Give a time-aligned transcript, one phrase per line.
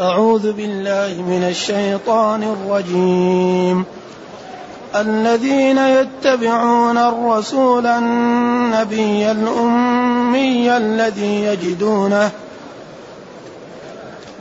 [0.00, 3.84] أعوذ بالله من الشيطان الرجيم.
[4.96, 12.30] الذين يتبعون الرسول النبي الأمي الذي يجدونه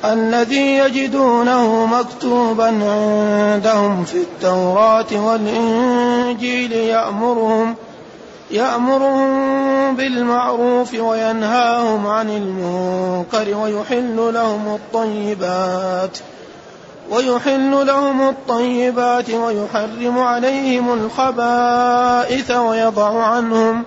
[0.06, 7.76] الذي يجدونه مكتوبا عندهم في التوراة والإنجيل يأمرهم
[8.52, 9.30] يأمرهم
[9.94, 16.18] بالمعروف وينهاهم عن المنكر ويحل لهم الطيبات
[17.12, 23.84] ويحل لهم الطيبات ويحرم عليهم الخبائث ويضع عنهم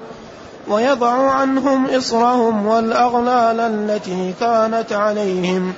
[0.68, 5.72] ويضع عنهم إصرهم والأغلال التي كانت عليهم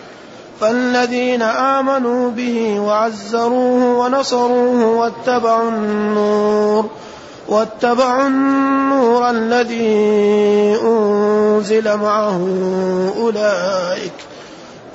[0.61, 6.91] فالذين آمنوا به وعزروه ونصروه واتبعوا النور
[7.49, 12.49] واتبعوا النور الذي أنزل معه
[13.17, 14.13] أولئك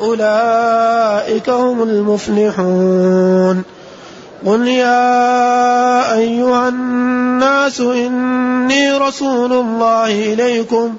[0.01, 3.63] أولئك هم المفلحون.
[4.45, 10.95] قل يا أيها الناس إني رسول الله إليكم.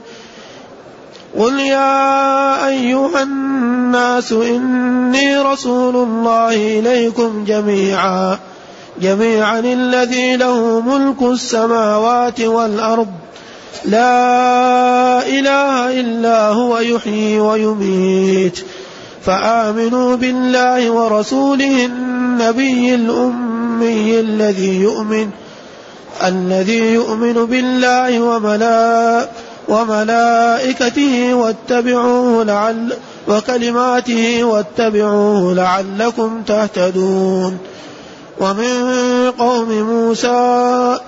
[1.38, 8.38] قل يا أيها الناس إني رسول الله إليكم جميعا.
[9.00, 13.08] جميعا الذي له ملك السماوات والأرض.
[13.84, 18.58] لا إله إلا هو يحيي ويميت.
[19.26, 25.30] فآمنوا بالله ورسوله النبي الأمي الذي يؤمن
[26.24, 28.20] الذي يؤمن بالله
[29.68, 32.92] وملائكته واتبعوه لعل
[33.28, 37.58] وكلماته واتبعوه لعلكم تهتدون.
[38.40, 41.00] ومن قوم موسى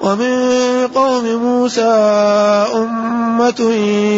[0.00, 0.34] ومن
[0.94, 1.82] قوم موسى
[2.74, 3.60] أمة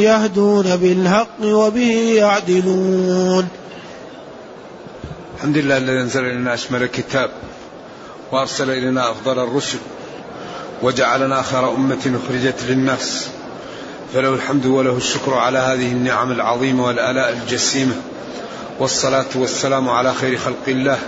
[0.02, 3.48] يهدون بالحق وبه يعدلون.
[5.36, 7.30] الحمد لله الذي أنزل إلينا أشمل الكتاب
[8.32, 9.78] وأرسل إلينا أفضل الرسل
[10.82, 13.26] وجعلنا خير أمة أخرجت للناس
[14.14, 17.94] فله الحمد وله الشكر على هذه النعم العظيمة والآلاء الجسيمة
[18.78, 20.98] والصلاة والسلام على خير خلق الله.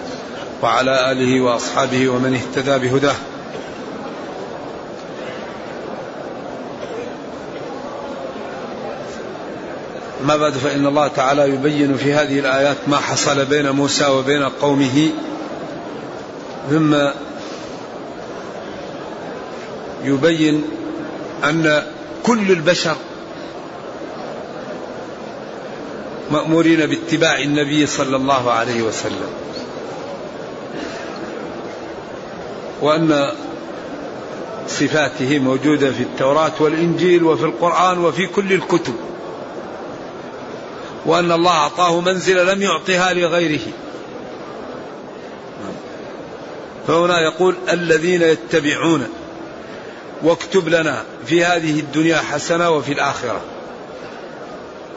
[0.62, 3.14] وعلى آله وأصحابه ومن اهتدى بهداه.
[10.24, 15.10] ما بعد فإن الله تعالى يبين في هذه الآيات ما حصل بين موسى وبين قومه
[16.70, 16.96] ثم
[20.04, 20.64] يبين
[21.44, 21.82] أن
[22.22, 22.96] كل البشر
[26.30, 29.47] مأمورين باتباع النبي صلى الله عليه وسلم.
[32.80, 33.32] وأن
[34.68, 38.94] صفاته موجودة في التوراة والإنجيل وفي القرآن وفي كل الكتب.
[41.06, 43.66] وأن الله أعطاه منزلة لم يعطها لغيره.
[46.86, 49.08] فهنا يقول الذين يتبعون
[50.22, 53.40] واكتب لنا في هذه الدنيا حسنة وفي الآخرة.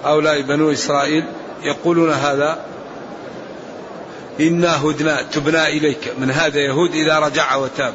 [0.06, 1.26] هؤلاء بنو إسرائيل
[1.64, 2.60] يقولون هذا
[4.40, 6.14] إنا هدنا تبنا إليك.
[6.18, 7.94] من هذا يهود إذا رجع وتاب.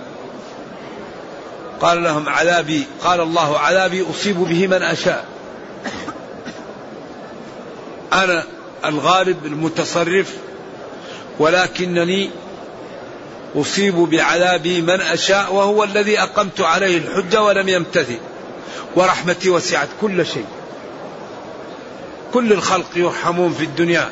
[1.81, 5.25] قال لهم عذابي قال الله عذابي أصيب به من أشاء.
[8.13, 8.45] أنا
[8.85, 10.35] الغالب المتصرف
[11.39, 12.31] ولكنني
[13.57, 18.19] أصيب بعذابي من أشاء وهو الذي أقمت عليه الحجة ولم يمتثل.
[18.97, 20.47] ورحمتي وسعت كل شيء.
[22.33, 24.11] كل الخلق يرحمون في الدنيا.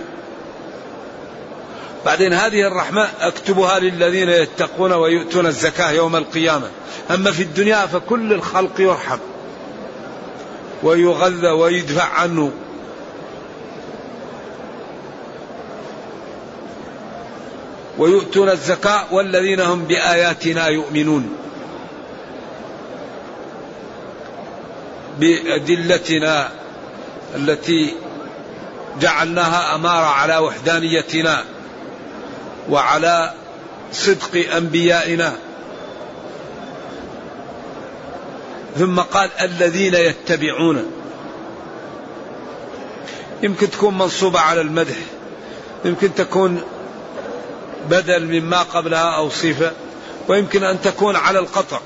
[2.05, 6.71] بعدين هذه الرحمة أكتبها للذين يتقون ويؤتون الزكاة يوم القيامة.
[7.11, 9.19] أما في الدنيا فكل الخلق يرحم
[10.83, 12.53] ويغذى ويدفع عنه.
[17.99, 21.37] ويؤتون الزكاة والذين هم بآياتنا يؤمنون.
[25.19, 26.49] بأدلتنا
[27.35, 27.95] التي
[29.01, 31.54] جعلناها أمارة على وحدانيتنا.
[32.71, 33.33] وعلى
[33.93, 35.33] صدق أنبيائنا.
[38.79, 40.93] ثم قال الذين يتبعون.
[43.43, 44.97] يمكن تكون منصوبة على المدح.
[45.85, 46.63] يمكن تكون
[47.91, 49.73] بدل مما قبلها أو صفة.
[50.29, 51.81] ويمكن أن تكون على القطع.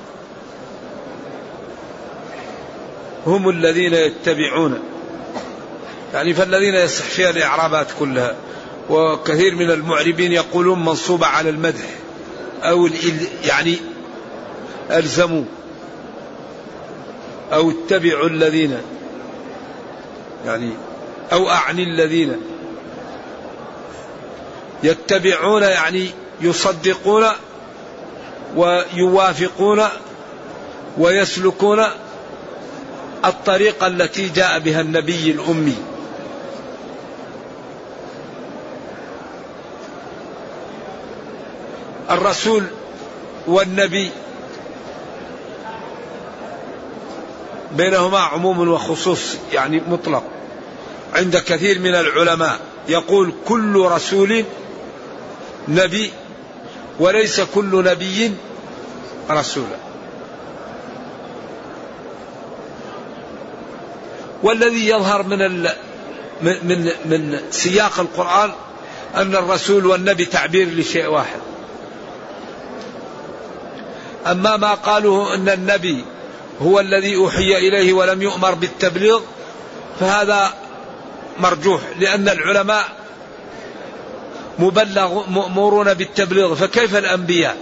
[3.27, 4.79] هم الذين يتبعون.
[6.13, 8.35] يعني فالذين يصح فيها الإعرابات كلها.
[8.89, 11.85] وكثير من المعربين يقولون منصوبة على المدح
[12.63, 12.89] أو
[13.43, 13.77] يعني
[14.91, 15.43] ألزموا
[17.53, 18.77] أو اتبعوا الذين
[20.45, 20.71] يعني
[21.31, 22.41] أو أعني الذين
[24.83, 26.09] يتبعون يعني
[26.41, 27.25] يصدقون
[28.55, 29.83] ويوافقون
[30.97, 31.83] ويسلكون
[33.25, 35.75] الطريقة التي جاء بها النبي الأمي.
[42.11, 42.63] الرسول
[43.47, 44.11] والنبي.
[47.71, 50.23] بينهما عموم وخصوص يعني مطلق.
[51.13, 54.45] عند كثير من العلماء يقول كل رسول
[55.67, 56.11] نبي
[56.99, 58.31] وليس كل نبي
[59.31, 59.77] رسولا
[64.43, 65.73] والذي يظهر من ال
[66.41, 68.51] من من سياق القرآن
[69.15, 71.39] أن الرسول والنبي تعبير لشيء واحد.
[74.27, 76.03] أما ما قالوا أن النبي
[76.61, 79.21] هو الذي أوحي إليه ولم يؤمر بالتبليغ
[79.99, 80.53] فهذا
[81.39, 82.85] مرجوح لأن العلماء
[84.59, 87.57] مبلغ مأمورون بالتبليغ فكيف الأنبياء؟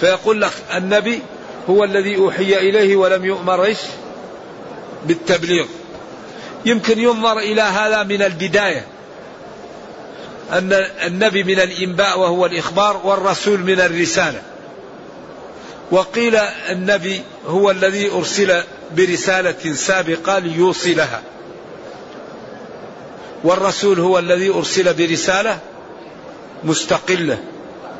[0.00, 1.22] فيقول لك النبي
[1.70, 3.78] هو الذي أوحي إليه ولم يؤمر إيش؟
[5.06, 5.66] بالتبليغ.
[6.66, 8.86] يمكن ينظر إلى هذا من البداية.
[10.52, 10.72] أن
[11.06, 14.42] النبي من الإنباء وهو الإخبار والرسول من الرسالة.
[15.90, 16.36] وقيل
[16.70, 18.62] النبي هو الذي أرسل
[18.96, 21.22] برسالة سابقة ليوصلها.
[23.44, 25.58] والرسول هو الذي أرسل برسالة
[26.64, 27.38] مستقلة.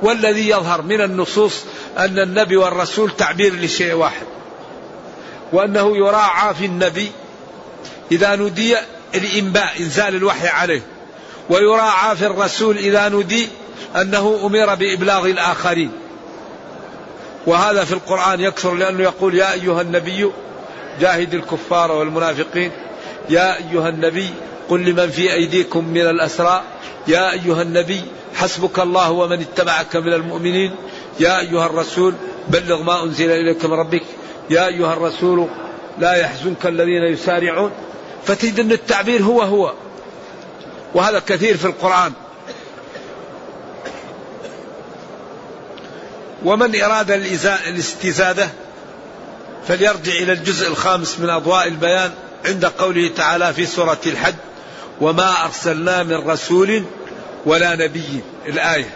[0.02, 1.64] والذي يظهر من النصوص
[1.98, 4.26] أن النبي والرسول تعبير لشيء واحد.
[5.52, 7.12] وأنه يراعى في النبي
[8.12, 8.76] إذا ندي
[9.14, 10.82] الإنباء إنزال الوحي عليه.
[11.50, 13.48] ويراعى في الرسول إذا ندي
[13.96, 15.90] أنه أمر بإبلاغ الآخرين.
[17.46, 20.30] وهذا في القرآن يكثر لأنه يقول يا أيها النبي
[21.00, 22.72] جاهد الكفار والمنافقين.
[23.30, 24.30] يا أيها النبي
[24.68, 26.62] قل لمن في أيديكم من الأسرى.
[27.08, 28.02] يا أيها النبي
[28.34, 30.74] حسبك الله ومن اتبعك من المؤمنين.
[31.20, 32.14] يا أيها الرسول
[32.48, 34.02] بلغ ما أنزل إليك من ربك.
[34.50, 35.46] يا أيها الرسول
[35.98, 37.70] لا يحزنك الذين يسارعون.
[38.24, 39.72] فتجد أن التعبير هو هو.
[40.94, 42.12] وهذا كثير في القرآن.
[46.44, 48.48] ومن أراد الاستزادة
[49.68, 52.10] فليرجع إلى الجزء الخامس من أضواء البيان
[52.44, 54.34] عند قوله تعالى في سورة الحج
[55.00, 56.84] وما أرسلنا من رسول
[57.46, 58.20] ولا نبي.
[58.46, 58.94] الآية.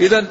[0.00, 0.26] إذا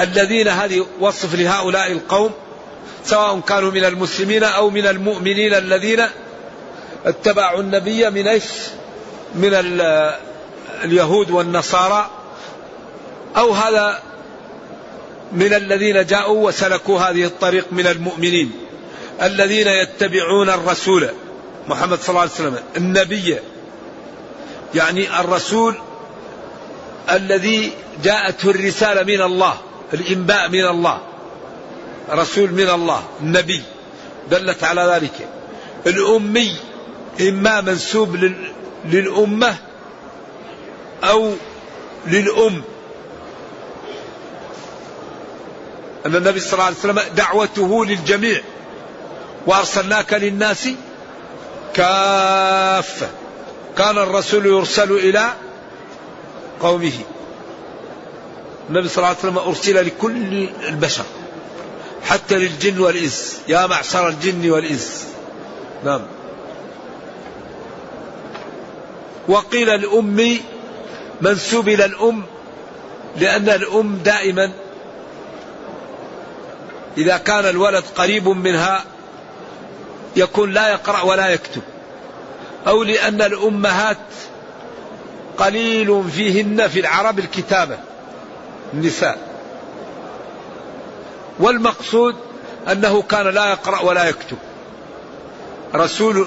[0.00, 2.32] الذين هذه وصف لهؤلاء القوم
[3.04, 6.06] سواء كانوا من المسلمين أو من المؤمنين الذين
[7.06, 8.44] اتبعوا النبي من إيش؟
[9.34, 9.50] من
[10.84, 12.10] اليهود والنصارى.
[13.36, 14.02] أو هذا
[15.32, 18.52] من الذين جاءوا وسلكوا هذه الطريق من المؤمنين.
[19.22, 21.08] الذين يتبعون الرسول
[21.68, 23.38] محمد صلى الله عليه وسلم النبي.
[24.74, 25.74] يعني الرسول
[27.10, 27.72] الذي
[28.04, 29.54] جاءته الرسالة من الله
[29.94, 30.98] الإنباء من الله
[32.10, 33.62] رسول من الله النبي.
[34.30, 35.28] دلت على ذلك.
[35.86, 36.56] الأمي.
[37.20, 38.16] إما منسوب
[38.84, 39.56] للأمة
[41.04, 41.32] أو
[42.06, 42.62] للأم.
[46.06, 48.40] أن النبي صلى الله عليه وسلم دعوته للجميع.
[49.46, 50.68] وأرسلناك للناس
[51.74, 53.08] كافة.
[53.78, 55.32] كان الرسول يرسل إلى
[56.60, 56.92] قومه.
[58.70, 61.04] النبي صلى الله عليه وسلم أرسل لكل البشر.
[62.02, 63.40] حتى للجن والإنس.
[63.48, 65.06] يا معشر الجن والإنس.
[65.84, 66.02] نعم.
[69.28, 70.40] وقيل الأمي
[71.20, 72.22] منسوب إلى الأم
[73.16, 74.52] لأن الأم دائما
[76.98, 78.84] إذا كان الولد قريب منها
[80.16, 81.62] يكون لا يقرأ ولا يكتب
[82.66, 83.96] أو لأن الأمهات
[85.38, 87.78] قليل فيهن في العرب الكتابة
[88.74, 89.18] النساء.
[91.38, 92.16] والمقصود
[92.72, 94.36] أنه كان لا يقرأ ولا يكتب.
[95.74, 96.26] رسول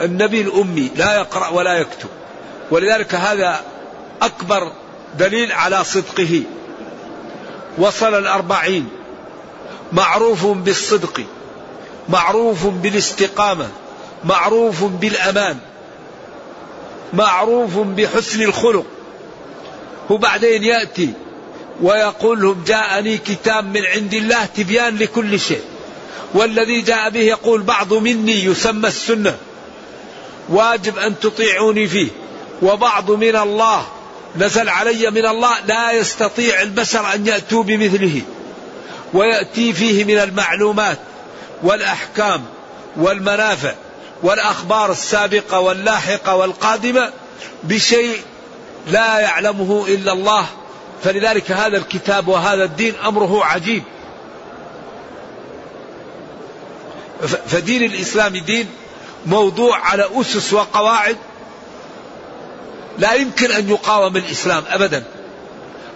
[0.00, 2.08] النبي الأمي لا يقرأ ولا يكتب.
[2.70, 3.60] ولذلك هذا
[4.22, 4.72] أكبر
[5.18, 6.42] دليل على صدقه.
[7.78, 8.88] وصل الأربعين.
[9.92, 11.24] معروف بالصدق.
[12.08, 13.68] معروف بالاستقامة.
[14.24, 15.58] معروف بالأمان.
[17.12, 18.86] معروف بحسن الخلق.
[20.10, 21.12] وبعدين يأتي
[21.82, 25.62] ويقول لهم جاءني كتاب من عند الله تبيان لكل شيء.
[26.34, 29.36] والذي جاء به يقول بعض مني يسمى السنة.
[30.50, 32.08] واجب أن تطيعوني فيه.
[32.62, 33.86] وبعض من الله
[34.36, 38.22] نزل علي من الله لا يستطيع البشر أن يأتوا بمثله.
[39.14, 40.98] ويأتي فيه من المعلومات
[41.62, 42.44] والأحكام
[42.96, 43.74] والمنافع
[44.22, 47.12] والأخبار السابقة واللاحقة والقادمة
[47.62, 48.20] بشيء
[48.86, 50.46] لا يعلمه إلا الله.
[51.04, 53.82] فلذلك هذا الكتاب وهذا الدين أمره عجيب.
[57.46, 58.68] فدين الإسلام دين
[59.26, 61.16] موضوع على أسس وقواعد
[62.98, 65.04] لا يمكن أن يقاوم الإسلام أبدا.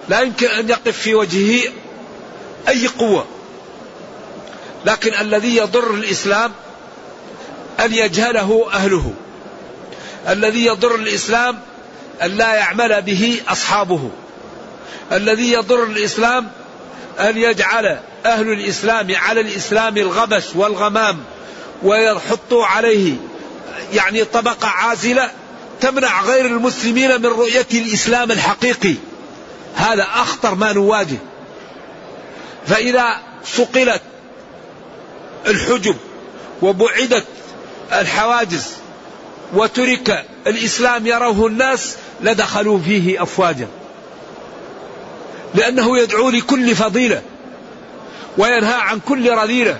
[0.08, 1.72] لا يمكن أن يقف في وجهه
[2.68, 3.26] أي قوة.
[4.86, 6.52] لكن الذي يضر الإسلام
[7.80, 9.12] أن يجهله أهله.
[10.28, 11.60] الذي يضر الإسلام
[12.22, 14.10] أن لا يعمل به أصحابه.
[15.12, 16.48] الذي يضر الإسلام
[17.20, 21.24] أن يجعل أهل الإسلام على الإسلام الغبش والغمام.
[21.84, 23.14] ويحطوا عليه
[23.92, 25.30] يعني طبقة عازلة
[25.80, 28.94] تمنع غير المسلمين من رؤية الإسلام الحقيقي.
[29.74, 31.16] هذا أخطر ما نواجه.
[32.66, 34.02] فإذا صقلت
[35.46, 35.96] الحجب
[36.62, 37.24] وبعدت
[37.92, 38.72] الحواجز
[39.54, 43.68] وترك الإسلام يروه الناس لدخلوا فيه أفواجا.
[45.54, 47.22] لأنه يدعو لكل فضيلة
[48.38, 49.78] وينهى عن كل رذيلة.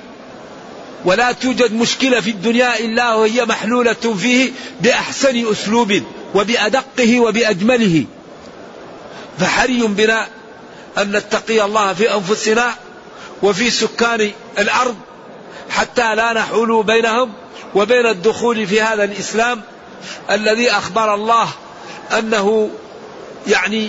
[1.05, 6.03] ولا توجد مشكلة في الدنيا إلا وهي محلولة فيه بأحسن أسلوب
[6.35, 8.05] وبأدقه وبأجمله.
[9.39, 10.27] فحري بنا
[10.99, 12.75] أن نتقي الله في أنفسنا
[13.43, 14.97] وفي سكان الأرض
[15.71, 17.33] حتى لا نحول بينهم
[17.75, 19.63] وبين الدخول في هذا الإسلام
[20.31, 21.49] الذي أخبر الله
[22.19, 22.71] أنه
[23.47, 23.89] يعني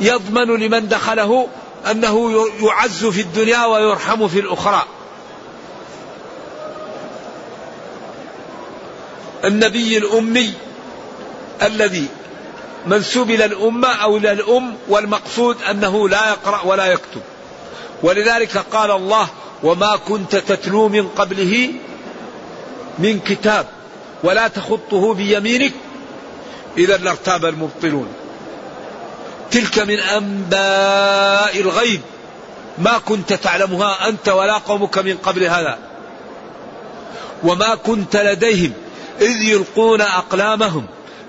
[0.00, 1.48] يضمن لمن دخله
[1.90, 4.84] أنه يعز في الدنيا ويرحم في الأخرى.
[9.44, 10.52] النبي الأمي
[11.62, 12.06] الذي
[12.86, 17.22] منسوب إلى الأمة أو إلى الأم والمقصود أنه لا يقرأ ولا يكتب.
[18.02, 19.28] ولذلك قال الله
[19.62, 21.70] وما كنت تتلو من قبله
[22.98, 23.66] من كتاب
[24.22, 25.72] ولا تخطه بيمينك
[26.78, 28.08] إذا لارتاب المبطلون.
[29.50, 32.00] تلك من أنباء الغيب.
[32.78, 35.78] ما كنت تعلمها أنت ولا قومك من قبل هذا
[37.42, 38.72] وما كنت لديهم
[39.20, 40.86] إذ يلقون أقلامهم.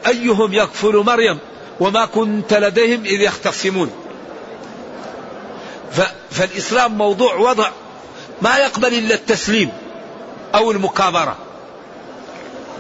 [0.07, 1.39] أيهم يكفل مريم
[1.79, 3.91] وما كنت لديهم إذ يختصمون.
[6.31, 7.69] فالإسلام موضوع وضع
[8.41, 9.71] ما يقبل إلا التسليم
[10.55, 11.37] أو المكابرة.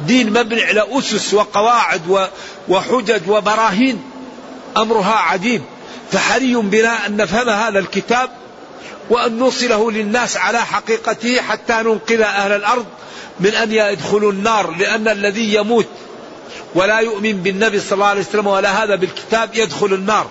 [0.07, 2.29] دين مبني على أسس وقواعد
[2.67, 4.03] وحجج وبراهين.
[4.77, 5.61] أمرها عجيب
[6.11, 8.29] فحري بنا أن نفهم هذا الكتاب
[9.09, 12.85] وأن نوصله للناس على حقيقته حتى ننقذ أهل الأرض
[13.41, 15.87] من أن يدخلوا النار لأن الذي يموت
[16.75, 20.27] ولا يؤمن بالنبي صلى الله عليه وسلم ولا هذا بالكتاب يدخل النار.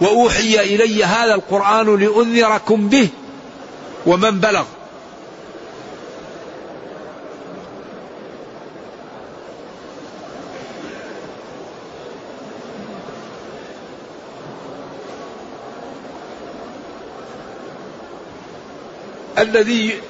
[0.00, 3.08] وأوحي إلي هذا القرآن لأنذركم به
[4.06, 4.64] ومن بلغ.
[19.38, 20.00] الذي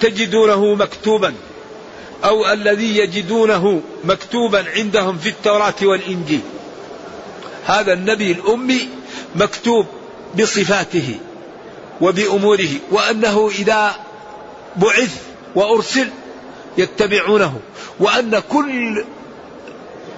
[0.00, 1.34] تجدونه مكتوبا.
[2.24, 6.40] أو الذي يجدونه مكتوبا عندهم في التوراة والإنجيل.
[7.66, 8.88] هذا النبي الأمي
[9.34, 9.86] مكتوب
[10.38, 11.18] بصفاته
[12.00, 13.94] وبأموره وأنه إذا
[14.76, 15.22] بعث
[15.54, 16.08] وأرسل
[16.78, 17.60] يتبعونه
[18.00, 19.04] وأن كل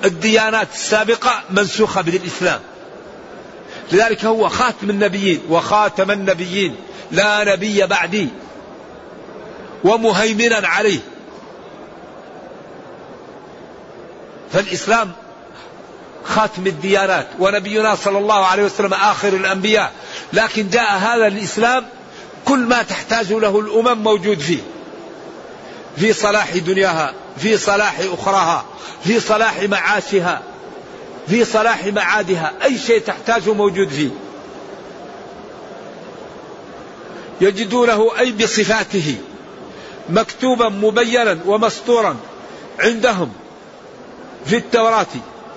[0.04, 2.61] الديانات السابقة منسوخة بالإسلام.
[3.92, 6.76] لذلك هو خاتم النبيين وخاتم النبيين
[7.12, 8.28] لا نبي بعدي
[9.84, 11.00] ومهيمنا عليه.
[14.54, 15.12] فالإسلام
[16.25, 19.92] خاتم الديانات ونبينا صلى الله عليه وسلم آخر الأنبياء.
[20.32, 21.84] لكن جاء هذا الإسلام
[22.44, 24.61] كل ما تحتاج له الأمم موجود فيه.
[25.96, 28.64] في صلاح دنياها في صلاح أخراها
[29.04, 30.42] في صلاح معاشها
[31.28, 32.52] في صلاح معادها.
[32.64, 34.11] أي شيء تحتاجه موجود فيه.
[37.40, 39.16] يجدونه أي بصفاته
[40.08, 42.16] مكتوبا مبينا ومسطورا
[42.80, 43.32] عندهم.
[44.46, 45.06] في التوراة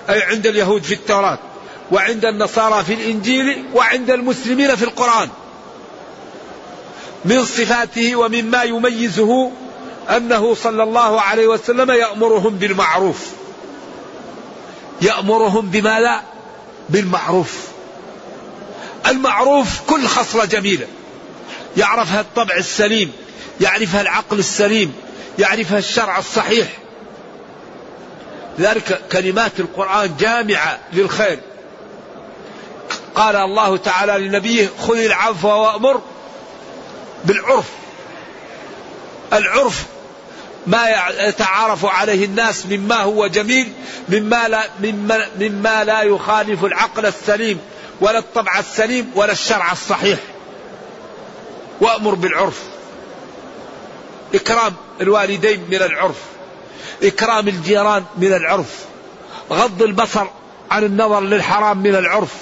[0.09, 1.39] أي عند اليهود في التوراة
[1.91, 5.29] وعند النصارى في الإنجيل وعند المسلمين في القرآن.
[7.25, 9.51] من صفاته ومما يميزه
[10.09, 13.27] أنه صلى الله عليه وسلم يأمرهم بالمعروف.
[15.01, 16.21] يأمرهم بماذا
[16.89, 17.67] بالمعروف.
[19.07, 20.87] المعروف كل خصلة جميلة.
[21.77, 23.11] يعرفها الطبع السليم
[23.61, 24.93] يعرفها العقل السليم
[25.39, 26.67] يعرفها الشرع الصحيح.
[28.57, 31.39] لذلك كلمات القرآن جامعة للخير.
[33.15, 36.01] قال الله تعالى لنبيه خذ العفو وأمر
[37.25, 37.65] بالعرف.
[39.33, 39.85] العرف
[40.67, 43.71] ما يتعارف عليه الناس مما هو جميل
[44.09, 47.59] مما لا, مما, مما لا يخالف العقل السليم
[48.01, 50.19] ولا الطبع السليم ولا الشرع الصحيح.
[51.81, 52.61] وأمر بالعرف.
[54.35, 56.36] إكرام الوالدين من العرف.
[57.03, 58.85] إكرام الجيران من العرف.
[59.51, 60.25] غض البصر
[60.71, 62.33] عن النظر للحرام من العرف.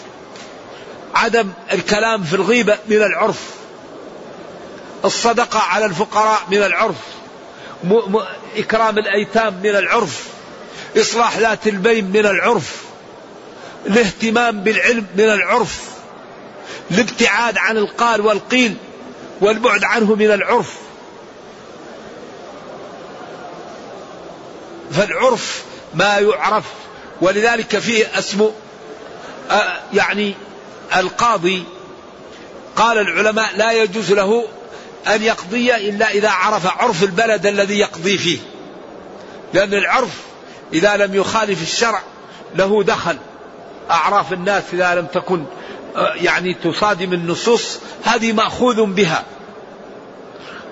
[1.15, 3.39] عدم الكلام في الغيبة من العرف.
[5.05, 6.95] الصدقة على الفقراء من العرف.
[8.57, 10.23] إكرام الأيتام من العرف.
[10.97, 12.75] إصلاح ذات البين من العرف.
[13.85, 15.79] الاهتمام بالعلم من العرف.
[16.91, 18.77] الابتعاد عن القال والقيل
[19.41, 20.84] والبعد عنه من العرف.
[24.91, 25.63] فالعرف
[25.93, 26.63] ما يعرف
[27.21, 28.49] ولذلك فيه اسم
[29.93, 30.33] يعني
[30.95, 31.63] القاضي.
[32.75, 34.47] قال العلماء لا يجوز له
[35.07, 38.39] أن يقضي إلا إذا عرف عرف البلد الذي يقضي فيه
[39.53, 40.11] لأن العرف
[40.73, 42.01] إذا لم يخالف الشرع
[42.55, 43.17] له دخل.
[43.91, 45.45] أعراف الناس إذا لم تكن
[46.15, 49.23] يعني تصادم النصوص هذه مأخوذ بها.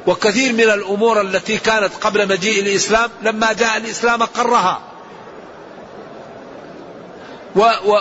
[0.07, 4.81] وكثير من الأمور التي كانت قبل مجيء الإسلام لما جاء الإسلام قرها.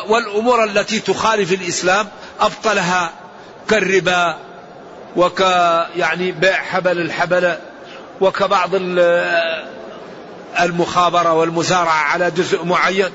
[0.08, 2.08] والأمور التي تخالف الإسلام
[2.40, 3.10] أبطلها
[3.68, 4.36] كالربا
[5.16, 5.40] وك
[5.96, 7.56] يعني بيع حبل الحبل
[8.20, 8.70] وكبعض
[10.60, 13.10] المخابرة والمزارعة على جزء معين.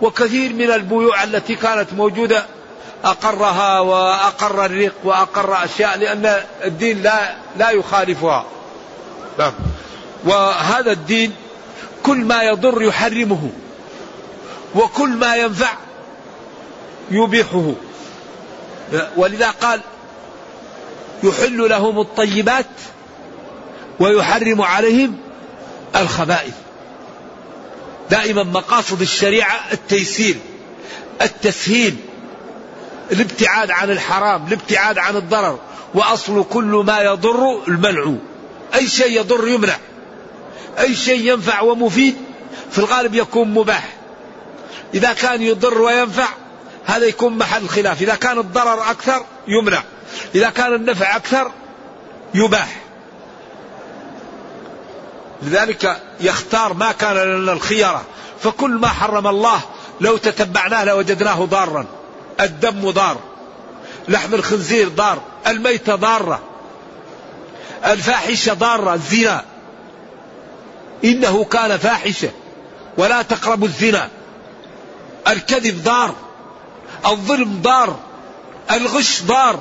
[0.00, 2.46] وكثير من البيوع التي كانت موجودة
[3.04, 8.44] أقرها وأقر الرق وأقر أشياء لأن الدين لا لا يخالفها.
[9.38, 9.52] نعم.
[10.24, 11.32] وهذا الدين
[12.02, 13.50] كل ما يضر يحرمه
[14.74, 15.72] وكل ما ينفع
[17.10, 17.72] يبيحه.
[19.16, 19.80] ولذا قال
[21.22, 22.66] يحل لهم الطيبات
[24.00, 25.16] ويحرم عليهم
[25.96, 26.54] الخبائث.
[28.10, 30.36] دائما مقاصد الشريعة التيسير
[31.22, 31.96] التسهيل.
[33.12, 35.58] الابتعاد عن الحرام الابتعاد عن الضرر.
[35.94, 38.14] وأصل كل ما يضر المنع.
[38.74, 39.76] أي شيء يضر يمنع.
[40.78, 42.16] أي شيء ينفع ومفيد
[42.70, 43.88] في الغالب يكون مباح.
[44.94, 46.28] إذا كان يضر وينفع
[46.86, 48.02] هذا يكون محل خلاف.
[48.02, 49.82] إذا كان الضرر أكثر يمنع.
[50.34, 51.52] إذا كان النفع أكثر
[52.34, 52.76] يباح.
[55.42, 58.02] لذلك يختار ما كان لنا الخيرة
[58.42, 59.60] فكل ما حرم الله
[60.00, 61.99] لو تتبعناه لوجدناه ضارا.
[62.40, 63.16] الدم ضار
[64.08, 66.40] لحم الخنزير ضار الميتة ضارة
[67.84, 69.44] الفاحشة ضارة الزنا.
[71.04, 72.30] إنه كان فاحشة
[72.98, 74.08] ولا تقربوا الزنا.
[75.28, 76.14] الكذب ضار
[77.06, 77.96] الظلم ضار
[78.70, 79.60] الغش ضار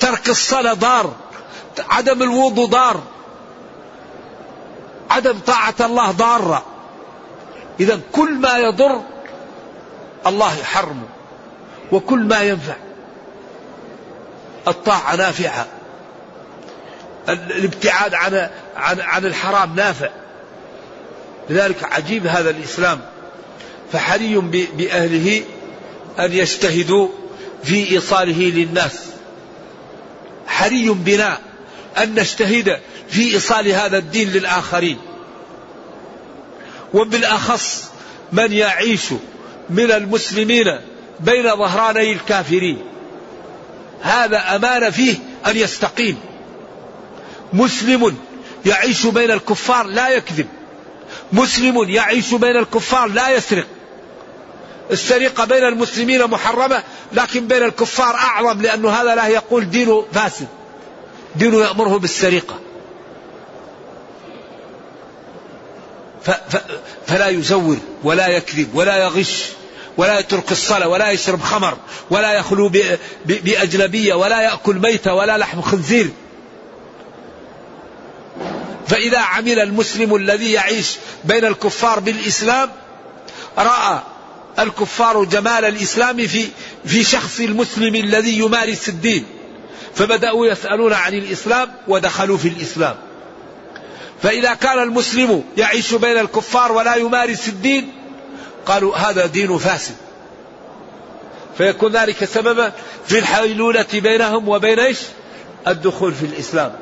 [0.00, 1.12] ترك الصلاة ضار
[1.90, 3.02] عدم الوضوء ضار
[5.10, 6.64] عدم طاعة الله ضارة.
[7.80, 9.02] إذا كل ما يضر
[10.26, 11.08] الله يحرمه
[11.92, 12.76] وكل ما ينفع.
[14.68, 15.66] الطاعة نافعة.
[17.28, 20.10] الابتعاد عن عن عن الحرام نافع.
[21.50, 23.00] لذلك عجيب هذا الإسلام.
[23.92, 24.36] فحري
[24.72, 25.42] بأهله
[26.18, 27.08] أن يجتهدوا
[27.64, 28.98] في إيصاله للناس.
[30.46, 31.38] حري بنا
[31.98, 34.98] أن نجتهد في إيصال هذا الدين للآخرين.
[36.94, 37.84] وبالأخص
[38.32, 39.04] من يعيش
[39.72, 40.80] من المسلمين
[41.20, 42.78] بين ظهراني الكافرين.
[44.02, 46.18] هذا أمانة فيه أن يستقيم.
[47.52, 48.16] مسلم
[48.66, 50.46] يعيش بين الكفار لا يكذب.
[51.32, 53.66] مسلم يعيش بين الكفار لا يسرق.
[54.90, 56.82] السرقة بين المسلمين محرمة
[57.12, 60.46] لكن بين الكفار أعظم لأنه هذا لا يقول دينه فاسد.
[61.36, 62.58] دينه يأمره بالسرقة.
[67.06, 69.48] فلا يزور ولا يكذب ولا يغش.
[69.96, 71.76] ولا يترك الصلاة ولا يشرب خمر
[72.10, 72.70] ولا يخلو
[73.26, 76.10] بأجنبية ولا يأكل ميتة ولا لحم خنزير.
[78.86, 82.70] فإذا عمل المسلم الذي يعيش بين الكفار بالإسلام
[83.58, 83.98] رأى
[84.58, 86.48] الكفار جمال الإسلام في
[86.84, 89.26] في شخص المسلم الذي يمارس الدين.
[89.94, 92.96] فبدأوا يسألون عن الإسلام ودخلوا في الإسلام.
[94.22, 97.92] فإذا كان المسلم يعيش بين الكفار ولا يمارس الدين
[98.66, 99.94] قالوا هذا دين فاسد.
[101.58, 102.72] فيكون ذلك سببا
[103.06, 104.98] في الحيلولة بينهم وبين إيش؟
[105.68, 106.72] الدخول في الإسلام.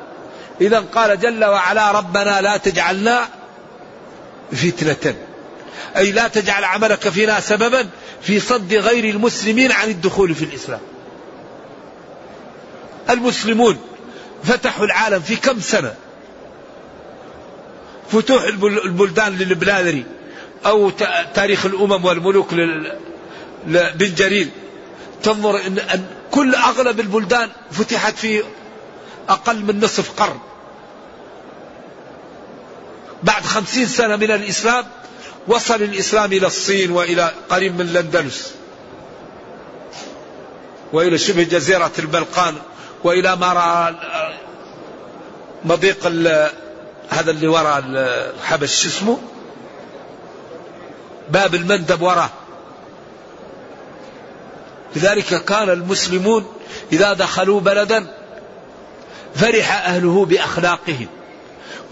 [0.61, 3.27] إذا قال جل وعلا ربنا لا تجعلنا
[4.51, 5.15] فتنة.
[5.97, 7.89] أي لا تجعل عملك فينا سببا
[8.21, 10.79] في صد غير المسلمين عن الدخول في الإسلام.
[13.09, 13.77] المسلمون
[14.43, 15.93] فتحوا العالم في كم سنة؟
[18.11, 20.05] فتوح البلدان للبلاذري
[20.65, 20.89] أو
[21.33, 22.53] تاريخ الأمم والملوك
[23.67, 24.47] لبن جرير
[25.23, 28.43] تنظر أن كل أغلب البلدان فتحت في
[29.29, 30.39] أقل من نصف قرن.
[33.23, 34.85] بعد خمسين سنة من الإسلام
[35.47, 38.53] وصل الإسلام إلى الصين وإلى قريب من الأندلس.
[40.93, 42.55] وإلى شبه جزيرة البلقان
[43.03, 43.95] وإلى ما رأى
[45.65, 46.07] مضيق
[47.09, 49.19] هذا اللي وراء الحبش اسمه؟
[51.31, 52.29] باب المندب وراه.
[54.95, 56.45] لذلك كان المسلمون
[56.91, 58.07] إذا دخلوا بلدا
[59.35, 61.07] فرح أهله بأخلاقهم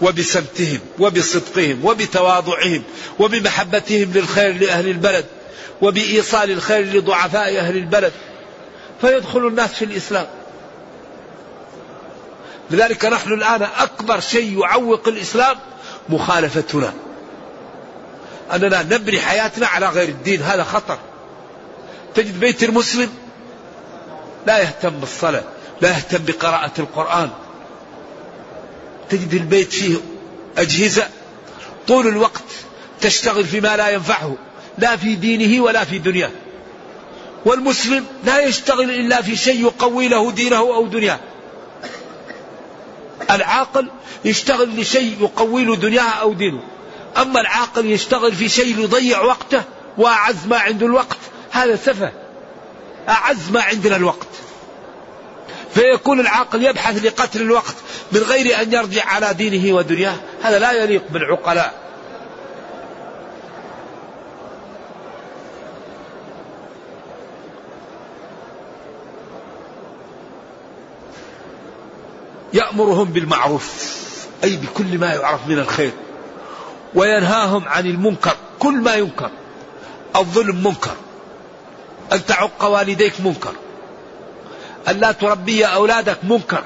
[0.00, 2.82] وبسمتهم وبصدقهم وبتواضعهم
[3.18, 5.24] وبمحبتهم للخير لأهل البلد
[5.82, 8.12] وبإيصال الخير لضعفاء أهل البلد
[9.00, 10.26] فيدخل الناس في الإسلام.
[12.70, 15.56] لذلك نحن الآن أكبر شيء يعوق الإسلام
[16.08, 16.92] مخالفتنا.
[18.54, 20.98] أننا نبني حياتنا على غير الدين هذا خطر.
[22.14, 23.10] تجد بيت المسلم
[24.46, 25.44] لا يهتم بالصلاة
[25.80, 27.30] لا يهتم بقراءة القرآن.
[29.10, 29.96] تجد البيت فيه
[30.58, 31.08] أجهزة
[31.88, 32.42] طول الوقت
[33.00, 34.36] تشتغل فيما لا ينفعه
[34.78, 36.30] لا في دينه ولا في دنياه.
[37.44, 41.20] والمسلم لا يشتغل إلا في شيء يقوي له دينه أو دنياه.
[43.30, 43.90] العاقل
[44.24, 46.62] يشتغل لشيء يقوي له دنياه أو دينه.
[47.16, 49.62] أما العاقل يشتغل في شيء يضيع وقته
[49.98, 51.18] وأعز ما عنده الوقت
[51.50, 52.12] هذا سفه.
[53.08, 54.28] أعز ما عندنا الوقت.
[55.74, 57.74] فيكون العاقل يبحث لقتل الوقت
[58.12, 60.16] من غير أن يرجع على دينه ودنياه.
[60.42, 61.74] هذا لا يليق بالعقلاء.
[72.52, 73.96] يأمرهم بالمعروف
[74.44, 75.92] أي بكل ما يعرف من الخير.
[76.94, 78.36] وينهاهم عن المنكر.
[78.58, 79.30] كل ما ينكر.
[80.16, 80.96] الظلم منكر.
[82.12, 83.52] أن تعق والديك منكر.
[84.88, 86.64] أن لا تربي أولادك منكر.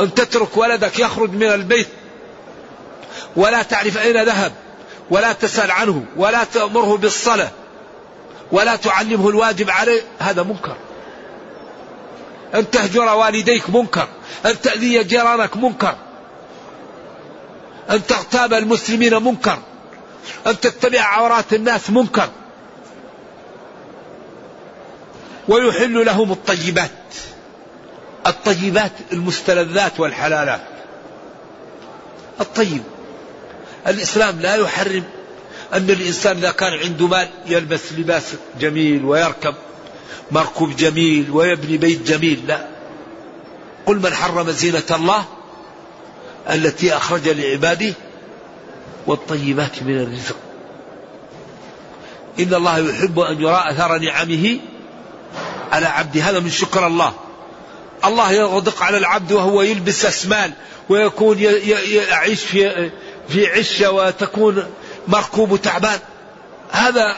[0.00, 1.88] أن تترك ولدك يخرج من البيت.
[3.36, 4.52] ولا تعرف أين ذهب.
[5.10, 6.04] ولا تسأل عنه.
[6.16, 7.50] ولا تأمره بالصلاة.
[8.52, 10.02] ولا تعلمه الواجب عليه.
[10.18, 10.76] هذا منكر.
[12.54, 14.08] أن تهجر والديك منكر.
[14.46, 15.96] أن تأذي جيرانك منكر.
[17.90, 19.58] أن تغتاب المسلمين منكر.
[20.46, 22.28] أن تتبع عورات الناس منكر.
[25.48, 26.90] ويحل لهم الطيبات.
[28.26, 30.60] الطيبات المستلذات والحلالات.
[32.40, 32.82] الطيب.
[33.86, 35.04] الإسلام لا يحرم
[35.74, 39.54] أن الإنسان إذا كان عنده مال يلبس لباس جميل ويركب
[40.30, 42.44] مركوب جميل ويبني بيت جميل.
[42.46, 42.66] لا.
[43.86, 45.24] قل من حرم زينة الله
[46.50, 47.94] التي أخرج لعباده
[49.06, 50.36] والطيبات من الرزق.
[52.40, 54.58] إن الله يحب أن يرى أثر نعمه
[55.72, 56.20] على عبده.
[56.22, 57.14] هذا من شكر الله.
[58.04, 60.52] الله يغدق على العبد وهو يلبس أسمان
[60.88, 62.90] ويكون يعيش في
[63.28, 64.66] في عشة وتكون
[65.08, 65.98] مركوب تعبان.
[66.70, 67.16] هذا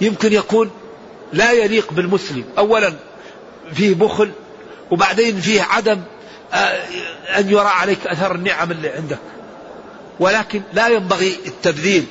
[0.00, 0.70] يمكن يكون
[1.32, 2.44] لا يليق بالمسلم.
[2.58, 2.92] أولا
[3.74, 4.30] فيه بخل
[4.90, 6.00] وبعدين فيه عدم
[7.38, 9.18] أن يرى عليك أثر النعم اللي عندك.
[10.20, 12.04] ولكن لا ينبغي التبذير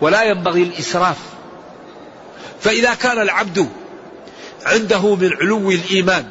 [0.00, 1.18] ولا ينبغي الإسراف.
[2.60, 3.68] فإذا كان العبد
[4.66, 6.28] عنده من علو الإيمان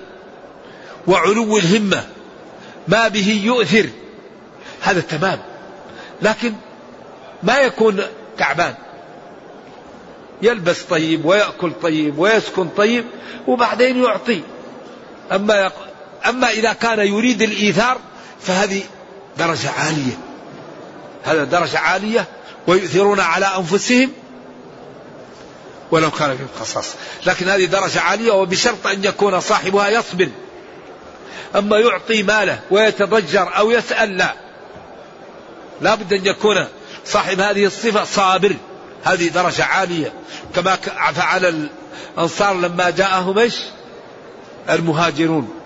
[1.08, 2.04] وعلو الهمة
[2.88, 3.90] ما به يؤثر
[4.82, 5.40] هذا تمام.
[6.22, 6.54] لكن
[7.44, 8.02] ما يكون
[8.38, 8.74] تعبان.
[10.42, 13.06] يلبس طيب ويأكل طيب ويسكن طيب
[13.48, 14.42] وبعدين يعطي.
[15.32, 15.72] أما
[16.26, 17.98] أما إذا كان يريد الإيثار
[18.42, 18.84] فهذه
[19.38, 20.18] درجة عالية.
[21.24, 22.26] هذا درجة عالية
[22.68, 24.12] ويؤثرون على أنفسهم
[25.92, 30.30] ولو كان فيهم خصاصة لكن هذه درجة عالية وبشرط أن يكون صاحبها يصبر.
[31.56, 34.34] أما يعطي ماله ويتضجر أو يسأل لا.
[35.82, 36.68] لا بد أن يكون
[37.06, 38.56] صاحب هذه الصفة صابر.
[39.04, 40.14] هذه درجة عالية.
[40.56, 40.76] كما
[41.16, 41.70] فعل
[42.18, 43.56] الأنصار لما جاءهم إيش؟
[44.70, 45.63] المهاجرون.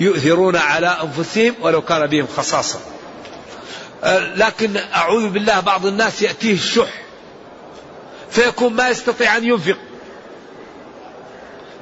[0.00, 2.80] يؤثرون على أنفسهم ولو كان بهم خصاصة.
[4.04, 7.02] أه، لكن أعوذ بالله بعض الناس يأتيه الشح.
[8.30, 9.76] فيكون ما يستطيع أن ينفق.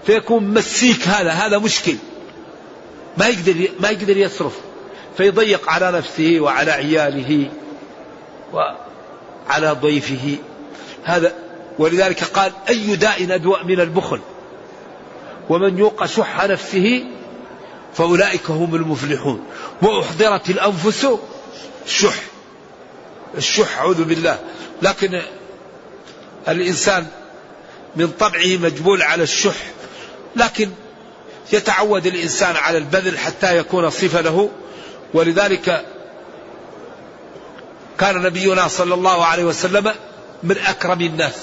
[0.07, 1.97] فيكون مسيك هذا هذا مشكل.
[3.19, 4.53] ما يقدر ما يقدر يصرف.
[5.17, 7.51] فيضيق على نفسه وعلى عياله
[8.53, 10.37] وعلى ضيفه.
[11.05, 11.35] هذا
[11.79, 14.21] ولذلك قال أي داء أدوأ من البخل؟
[15.49, 17.05] ومن يوق شح نفسه
[17.95, 19.45] فأولئك هم المفلحون.
[19.83, 21.07] وأحضرت الأنفس
[21.87, 22.15] الشح
[23.37, 24.39] الشح أعوذ بالله.
[24.83, 25.23] لكن
[26.49, 27.07] الإنسان
[27.97, 29.57] من طبعه مجبول على الشح.
[30.37, 30.71] لكن
[31.53, 34.51] يتعود الإنسان على البذل حتى يكون صفة له.
[35.15, 35.85] ولذلك
[37.99, 39.95] كان نبينا صلى الله عليه وسلم
[40.43, 41.35] من أكرم الناس.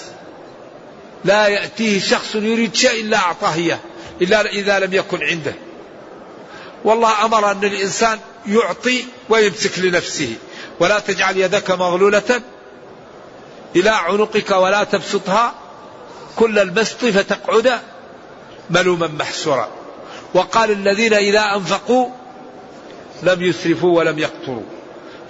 [1.25, 3.79] لا يأتيه شخص يريد شيء إلا أعطاه إياه
[4.21, 5.53] إلا إذا لم يكن عنده.
[6.85, 10.33] والله أمر أن الإنسان يعطي ويمسك لنفسه.
[10.79, 12.41] ولا تجعل يدك مغلولة
[13.75, 15.53] إلى عنقك ولا تبسطها
[16.35, 17.79] كل البسط فتقعد
[18.69, 19.69] ملوما محسورا.
[20.33, 22.09] وقال الذين إذا أنفقوا
[23.23, 24.63] لم يسرفوا ولم يقتروا.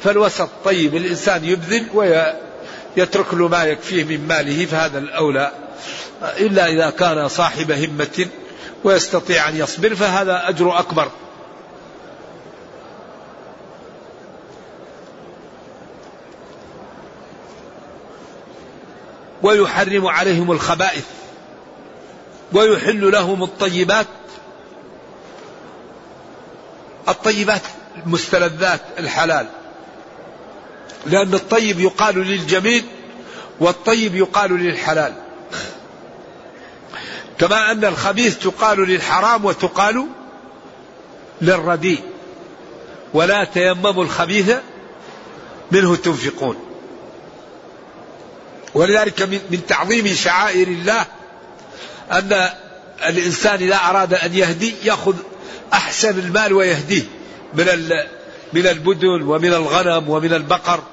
[0.04, 5.52] فالوسط طيب الإنسان يبذل ويترك له ما يكفيه من ماله فهذا الأولى.
[6.22, 8.28] إلا إذا كان صاحب همة
[8.84, 11.10] ويستطيع أن يصبر فهذا أجر أكبر.
[19.46, 21.06] ويحرم عليهم الخبائث
[22.54, 24.08] ويحل لهم الطيبات.
[27.10, 27.62] الطيبات
[28.06, 29.48] المستلذات الحلال
[31.06, 32.86] لأن الطيب يقال للجميل
[33.60, 35.14] والطيب يقال للحلال.
[37.40, 40.08] كما أن الخبيث تقال للحرام وتقال
[41.42, 42.04] للرديء
[43.14, 44.56] ولا تيمموا الخبيث
[45.72, 46.65] منه تنفقون.
[48.76, 51.06] ولذلك من تعظيم شعائر الله
[52.12, 52.50] أن
[53.06, 55.16] الإنسان إذا أراد أن يهدي يأخذ
[55.74, 57.04] أحسن المال ويهديه
[57.54, 57.66] من
[58.54, 60.84] من البدن ومن الغنم ومن البقر.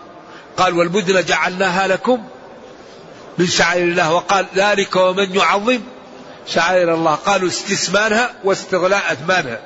[0.57, 2.25] قال والبدن جعلناها لكم
[3.39, 4.15] من شعائر الله.
[4.15, 5.81] وقال ذلك ومن يعظم
[6.47, 7.15] شعائر الله.
[7.15, 9.61] قالوا استثمانها واستغلاء أثمانها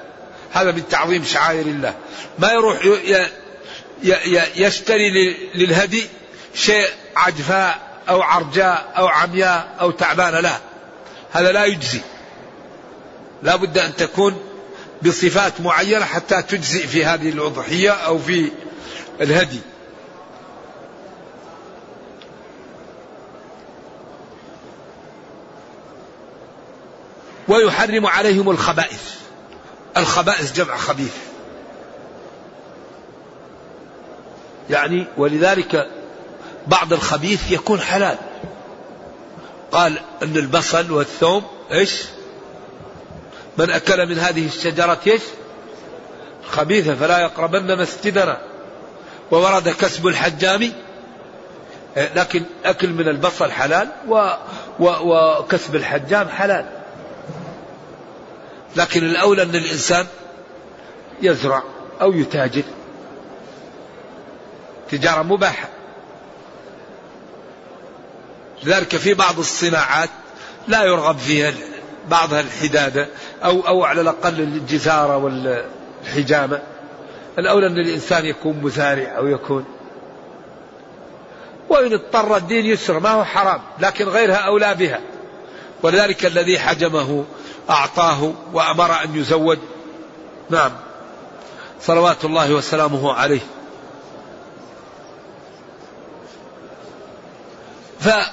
[0.53, 1.95] هذا من تعظيم شعائر الله.
[2.39, 2.79] ما يروح
[4.57, 6.07] يشتري للهدي
[6.55, 7.86] شيء عجفاء.
[8.09, 10.59] أو عرجاء أو عمياء أو تعبانة لا.
[11.33, 12.01] هذا لا يجزي.
[13.43, 14.43] لا بد أن تكون
[15.03, 18.53] بصفات معينة حتى تجزئ في هذه الأضحية أو في
[19.21, 19.61] الهدي.
[27.49, 29.15] ويحرم عليهم الخبائث.
[29.97, 31.15] الخبائث جمع خبيث.
[34.71, 35.96] يعني ولذلك
[36.67, 38.19] بعض الخبيث يكون حلال.
[39.73, 42.05] قال أن البصل والثوم إيش؟
[43.59, 45.23] من أكل من هذه الشجرة إيش؟
[46.51, 48.41] خبيثة فلا يقربن مسجدنا
[49.31, 50.73] وورد كسب الحجام
[51.97, 54.31] لكن أكل من البصل حلال و
[54.79, 54.91] و
[55.39, 56.67] وكسب الحجام حلال.
[58.77, 60.07] لكن الأولى أن الإنسان
[61.23, 61.63] يزرع
[62.01, 62.63] أو يتاجر.
[64.91, 65.69] تجارة مباحة.
[68.65, 70.11] لذلك في بعض الصناعات
[70.69, 71.53] لا يرغب فيها
[72.11, 73.09] بعضها الحدادة
[73.45, 76.63] أو أو على الأقل الجزارة والحجامة.
[77.39, 79.65] الأولى أن الإنسان يكون مزارع أو يكون.
[81.69, 85.01] وإن اضطر الدين يسر ما هو حرام لكن غيرها أولى بها.
[85.83, 87.25] ولذلك الذي حجمه
[87.71, 89.59] أعطاه وأمر أن يزود
[90.51, 90.71] نعم.
[91.81, 93.41] صلوات الله وسلامه عليه.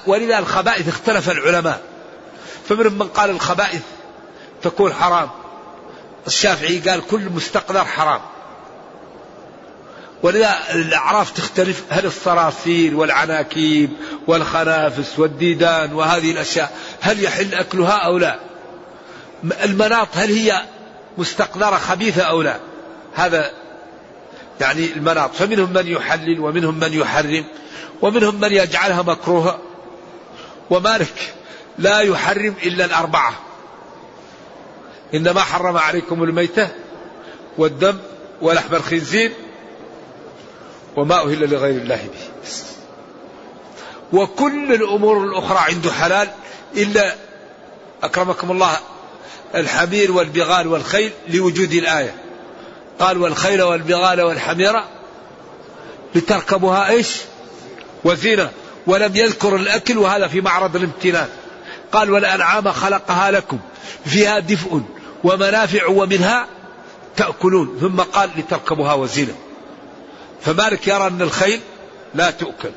[0.06, 1.80] ولذا الخبائث اختلف العلماء.
[2.68, 3.82] فمن من قال الخبائث
[4.62, 5.30] تكون حرام.
[6.26, 8.20] الشافعي قال كل مستقذر حرام.
[10.24, 13.90] ولذا الأعراف تختلف هل الصراصير والعناكيب
[14.26, 18.38] والخنافس والديدان وهذه الأشياء هل يحل أكلها أو لا؟
[19.64, 20.62] المناط هل هي
[21.18, 22.56] مستقذرة خبيثة أو لا؟
[23.14, 23.50] هذا
[24.60, 25.34] يعني المناط.
[25.34, 27.44] فمنهم من يحلل ومنهم من يحرم.
[28.04, 29.58] ومنهم من يجعلها مكروهة
[30.70, 31.34] ومالك
[31.78, 33.34] لا يحرم إلا الأربعة.
[35.14, 36.68] إنما حرم عليكم الميتة
[37.58, 37.98] والدم
[38.42, 39.32] ولحم الخنزير
[40.96, 42.52] وما أهل لغير الله به.
[44.12, 46.28] وكل الأمور الأخرى عنده حلال
[46.76, 47.14] إلا
[48.02, 48.76] أكرمكم الله
[49.54, 52.14] الحمير والبغال والخيل لوجود الآية.
[52.98, 54.88] قال والخيل والبغال والحميرة
[56.14, 57.16] لتركبوها إيش؟
[58.04, 58.50] وزينة
[58.86, 61.28] ولم يذكر الأكل وهذا في معرض الامتنان.
[61.92, 63.58] قال والأنعام خلقها لكم
[64.04, 64.82] فيها دفء
[65.24, 66.46] ومنافع ومنها
[67.16, 67.78] تأكلون.
[67.80, 69.34] ثم قال لتركبوها وزينة.
[70.44, 71.60] فمالك يرى أن الخيل
[72.14, 72.70] لا تؤكل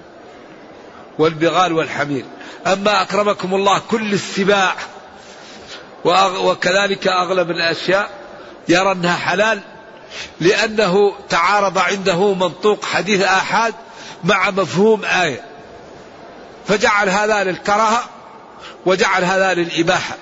[1.20, 2.26] والبغال والحمير.
[2.68, 4.76] أما أكرمكم الله كل السباع
[6.40, 8.10] وكذلك أغلب الأشياء
[8.70, 9.62] يرى أنها حلال
[10.40, 13.74] لأنه تعارض عنده منطوق حديث آحاد
[14.24, 15.42] مع مفهوم آية.
[16.68, 18.04] فجعل هذا للكراهة
[18.86, 20.16] وجعل هذا للإباحة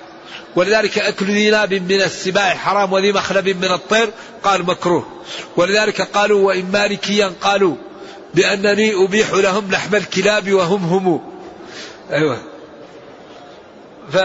[0.56, 4.10] ولذلك أكل ذي من السباع حرام وذي مخلب من الطير
[4.44, 5.06] قال مكروه.
[5.56, 7.76] ولذلك قالوا وإن مالكيا قالوا
[8.34, 11.20] بأنني أبيح لهم لحم الكلاب وهم هم.
[12.10, 12.38] أيوة.
[14.12, 14.16] ف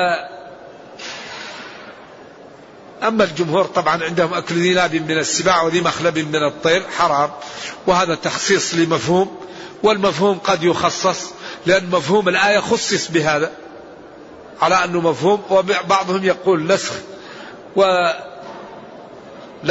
[3.03, 7.31] أما الجمهور طبعا عندهم أكل ذي ناب من السباع وذي مخلب من الطير حرام.
[7.87, 9.37] وهذا تخصيص لمفهوم
[9.83, 11.31] والمفهوم قد يخصص
[11.65, 13.51] لأن مفهوم الآية خصص بهذا.
[14.61, 16.93] على أنه مفهوم وبعضهم يقول نسخ.
[17.75, 18.19] ولا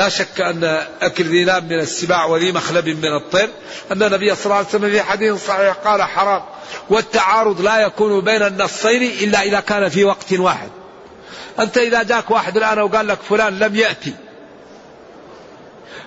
[0.09, 3.49] شك أن أكل ذي من السباع وذي مخلب من الطير
[3.92, 6.42] أن النبي صلى الله عليه وسلم في حديث صحيح قال حرام.
[6.90, 10.68] والتعارض لا يكون بين النصين إلا إذا كان في وقت واحد.
[11.59, 14.14] أنت إذا جاك واحد الآن وقال لك فلان لم يأتي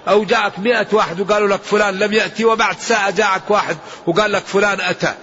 [0.08, 4.44] أو جاءك مئة واحد وقالوا لك فلان لم يأتي وبعد ساعة جاءك واحد وقال لك
[4.46, 5.14] فلان أتى.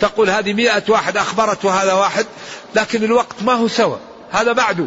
[0.00, 2.26] تقول هذه مئة واحد أخبرت وهذا واحد
[2.74, 3.98] لكن الوقت ما هو سوى
[4.30, 4.86] هذا بعده.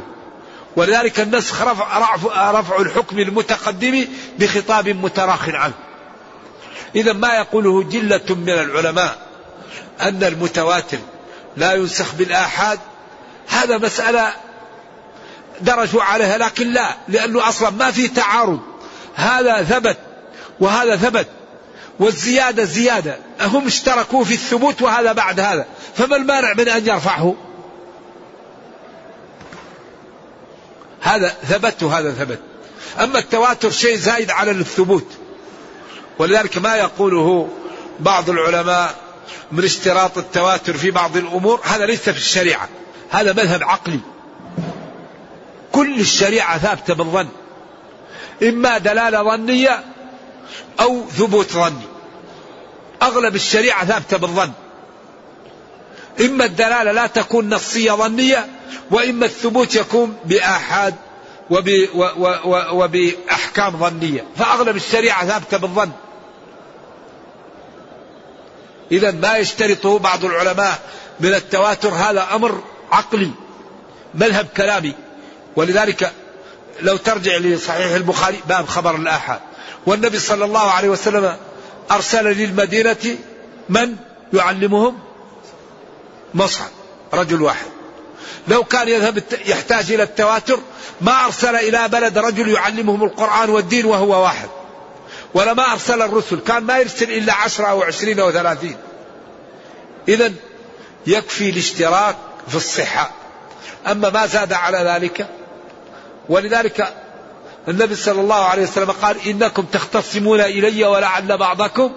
[0.75, 4.07] ولذلك النسخ رفع, رفع, رفع الحكم المتقدم
[4.39, 5.73] بخطاب متراخ عنه.
[6.95, 9.17] إذا ما يقوله جلة من العلماء
[10.01, 10.97] أن المتواتر
[11.57, 12.79] لا ينسخ بالآحاد.
[13.47, 14.33] هذا مسألة
[15.61, 18.59] درجوا عليها لكن لا لأنه أصلا ما في تعارض.
[19.15, 19.97] هذا ثبت
[20.59, 21.27] وهذا ثبت
[21.99, 23.17] والزيادة زيادة.
[23.41, 25.65] هم اشتركوا في الثبوت وهذا بعد هذا.
[25.95, 27.35] فما المانع من أن يرفعه؟
[31.01, 32.39] هذا ثبت وهذا ثبت.
[32.99, 35.07] أما التواتر شيء زايد على الثبوت.
[36.19, 37.49] ولذلك ما يقوله
[37.99, 38.95] بعض العلماء
[39.51, 41.61] من اشتراط التواتر في بعض الأمور.
[41.63, 42.69] هذا ليس في الشريعة.
[43.09, 43.99] هذا مذهب عقلي.
[45.71, 47.27] كل الشريعة ثابتة بالظن.
[48.43, 49.83] إما دلالة ظنية
[50.79, 51.87] أو ثبوت ظني.
[53.01, 54.51] أغلب الشريعة ثابتة بالظن.
[56.21, 58.47] إما الدلالة لا تكون نصية ظنية
[58.91, 60.95] وإما الثبوت يكون بآحاد
[62.71, 64.25] وبأحكام ظنية.
[64.35, 65.91] فأغلب الشريعة ثابتة بالظن.
[68.91, 70.79] إذا ما يشترطه بعض العلماء
[71.19, 73.31] من التواتر هذا أمر عقلي
[74.13, 74.93] مذهب كلامي.
[75.55, 76.11] ولذلك
[76.81, 79.39] لو ترجع لصحيح البخاري باب خبر الآحاد.
[79.85, 81.37] والنبي صلى الله عليه وسلم
[81.91, 83.17] أرسل للمدينة
[83.69, 83.95] من
[84.33, 84.99] يعلمهم؟
[86.33, 86.69] مصعب
[87.13, 87.67] رجل واحد.
[88.47, 90.59] لو كان يذهب يحتاج إلى التواتر
[91.01, 94.49] ما أرسل إلى بلد رجل يعلمهم القرآن والدين وهو واحد.
[95.33, 98.77] ولما أرسل الرسل كان ما يرسل إلا عشرة أو عشرين أو ثلاثين.
[100.07, 100.33] إذا
[101.07, 102.15] يكفي الاشتراك
[102.47, 103.11] في الصحة.
[103.87, 105.27] أما ما زاد على ذلك
[106.29, 106.93] ولذلك
[107.67, 111.91] النبي صلى الله عليه وسلم قال إنكم تختصمون إلي ولعل بعضكم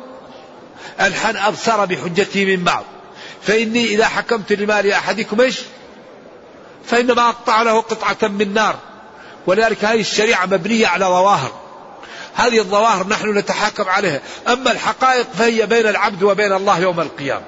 [1.00, 2.84] ألحن أبصر بحجته من بعض.
[3.42, 5.60] فإني إذا حكمت لمال أحدكم إيش؟
[6.84, 8.76] فإنما أقطع له قطعة من نار.
[9.46, 11.52] ولذلك هذه الشريعة مبنية على ظواهر.
[12.34, 14.20] هذه الظواهر نحن نتحاكم عليها.
[14.48, 17.44] أما الحقائق فهي بين العبد وبين الله يوم القيامة.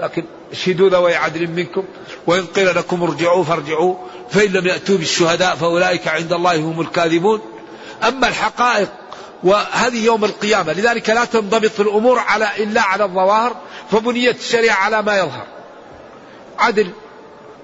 [0.00, 1.84] لكن اشهدوا ذوي عدل منكم.
[2.26, 3.96] وإن قيل لكم ارجعوا فارجعوا.
[4.30, 7.40] فإن لم يأتوا بالشهداء فأولئك عند الله هم الكاذبون.
[8.08, 8.88] أما الحقائق
[9.42, 13.56] وهذه يوم القيامة لذلك لا تنضبط الأمور على إلا على الظواهر
[13.90, 15.46] فبنيت الشريعة على ما يظهر.
[16.58, 16.92] عدل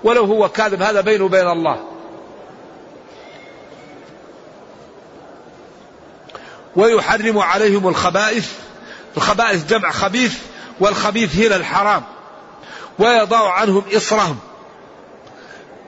[0.05, 1.85] ولو هو كاذب هذا بينه وبين الله.
[6.77, 8.53] ويحرم عليهم الخبائث
[9.17, 10.35] الخبائث جمع خبيث
[10.81, 12.03] والخبيث هنا الحرام.
[12.99, 14.39] ويضع عنهم إصرهم.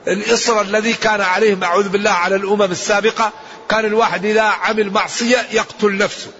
[0.08, 3.32] الإصر الذي كان عليهم أعوذ بالله على الأمم السابقة
[3.68, 6.30] كان الواحد إذا عمل معصية يقتل نفسه.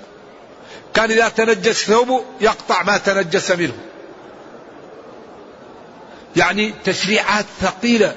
[0.94, 3.74] كان إذا تنجس ثوبه يقطع ما تنجس منه.
[6.36, 8.14] يعني تشريعات ثقيلة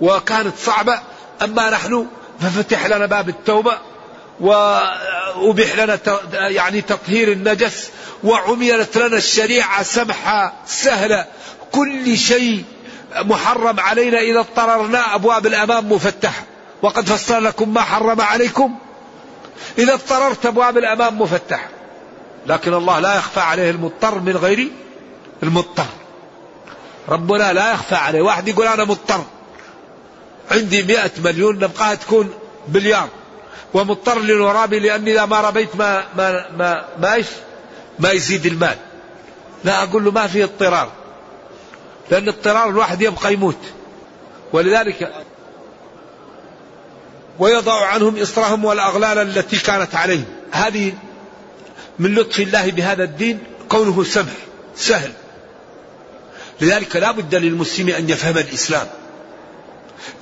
[0.00, 1.00] وكانت صعبة
[1.42, 2.06] أما نحن
[2.40, 3.78] ففتح لنا باب التوبة
[4.40, 5.98] وأبيح لنا
[6.32, 7.90] يعني تطهير النجس
[8.24, 11.26] وعملت لنا الشريعة سمحة سهلة.
[11.72, 12.64] كل شيء
[13.16, 16.42] محرم علينا إذا اضطررنا أبواب الأمام مفتحة.
[16.82, 18.74] وقد فصل لكم ما حرم عليكم.
[19.78, 21.68] إذا اضطررت أبواب الأمام مفتحة.
[22.46, 24.68] لكن الله لا يخفى عليه المضطر من غير
[25.42, 25.86] المضطر.
[27.08, 28.22] ربنا لا يخفى عليه.
[28.22, 29.24] واحد يقول أنا مضطر.
[30.50, 32.30] عندي مئة مليون نبقاها تكون
[32.68, 33.08] بليار.
[33.74, 37.24] ومضطر للورابي لأني إذا ما ربيت ما ما ما ما,
[37.98, 38.76] ما يزيد المال.
[39.64, 41.03] لا أقول له ما في اضطرار.
[42.10, 43.58] لأن اضطرار الواحد يبقى يموت.
[44.52, 45.24] ولذلك
[47.38, 50.24] ويضع عنهم إصرهم والأغلال التي كانت عليهم.
[50.50, 50.92] هذه
[51.98, 53.38] من لطف الله بهذا الدين
[53.68, 54.32] كونه سمح
[54.76, 55.12] سهل.
[56.60, 58.86] لذلك لا بد للمسلم أن يفهم الإسلام.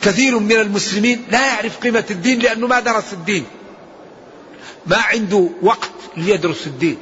[0.03, 3.45] كثير من المسلمين لا يعرف قيمة الدين لأنه ما درس الدين.
[4.87, 6.99] ما عنده وقت ليدرس الدين.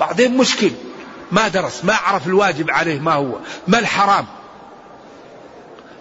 [0.00, 0.70] بعدين مشكل.
[1.32, 4.26] ما درس ما عرف الواجب عليه ما هو ما الحرام.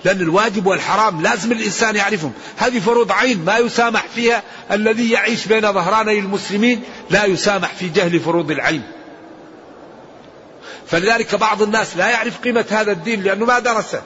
[0.06, 2.34] لأن الواجب والحرام لازم الإنسان يعرفهم.
[2.58, 8.20] هذه فروض عين ما يسامح فيها الذي يعيش بين ظهراني المسلمين لا يسامح في جهل
[8.20, 8.84] فروض العين.
[10.88, 14.02] فلذلك بعض الناس لا يعرف قيمة هذا الدين لأنه ما درسه.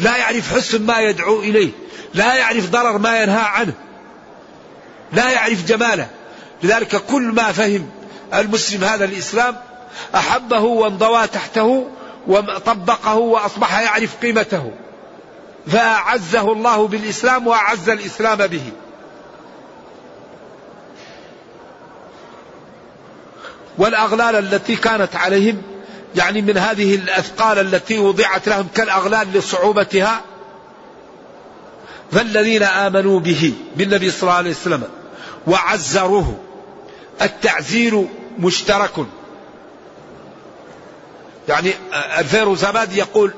[0.00, 1.70] لا يعرف حسن ما يدعو إليه.
[2.14, 3.72] لا يعرف ضرر ما ينهى عنه.
[5.12, 6.08] لا يعرف جماله.
[6.62, 7.90] لذلك كل ما فهم
[8.34, 9.56] المسلم هذا الإسلام
[10.14, 11.86] أحبه وانضوى تحته
[12.26, 14.72] وطبقه وأصبح يعرف قيمته.
[15.66, 18.72] فأعزه الله بالإسلام وأعز الإسلام به.
[23.78, 25.62] والأغلال التي كانت عليهم
[26.16, 30.20] يعني من هذه الأثقال التي وضعت لهم كالأغلال لصعوبتها
[32.12, 34.82] فالذين آمنوا به بالنبي صلى الله عليه وسلم
[35.46, 36.38] وعزروه
[37.22, 38.06] التعزير
[38.38, 39.06] مشترك.
[41.48, 41.72] يعني
[42.18, 43.32] الفيروزاباد يقول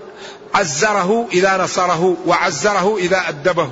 [0.55, 3.71] عزره إذا نصره وعزره إذا أدبه.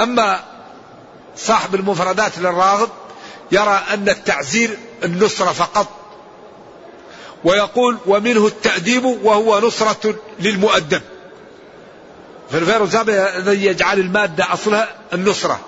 [0.00, 0.44] أما
[1.36, 2.88] صاحب المفردات للراغب
[3.52, 5.88] يرى أن التعزير النصرة فقط
[7.44, 11.02] ويقول ومنه التأديب وهو نصرة للمؤدب.
[12.50, 15.60] فالفيروزابي الذي يجعل المادة أصلها النصرة.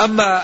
[0.00, 0.42] أما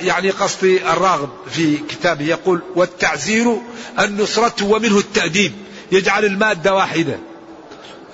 [0.00, 3.60] يعني قصدي الراغب في كتابه يقول والتعزير
[4.00, 5.52] النصرة ومنه التأديب
[5.92, 7.18] يجعل المادة واحدة.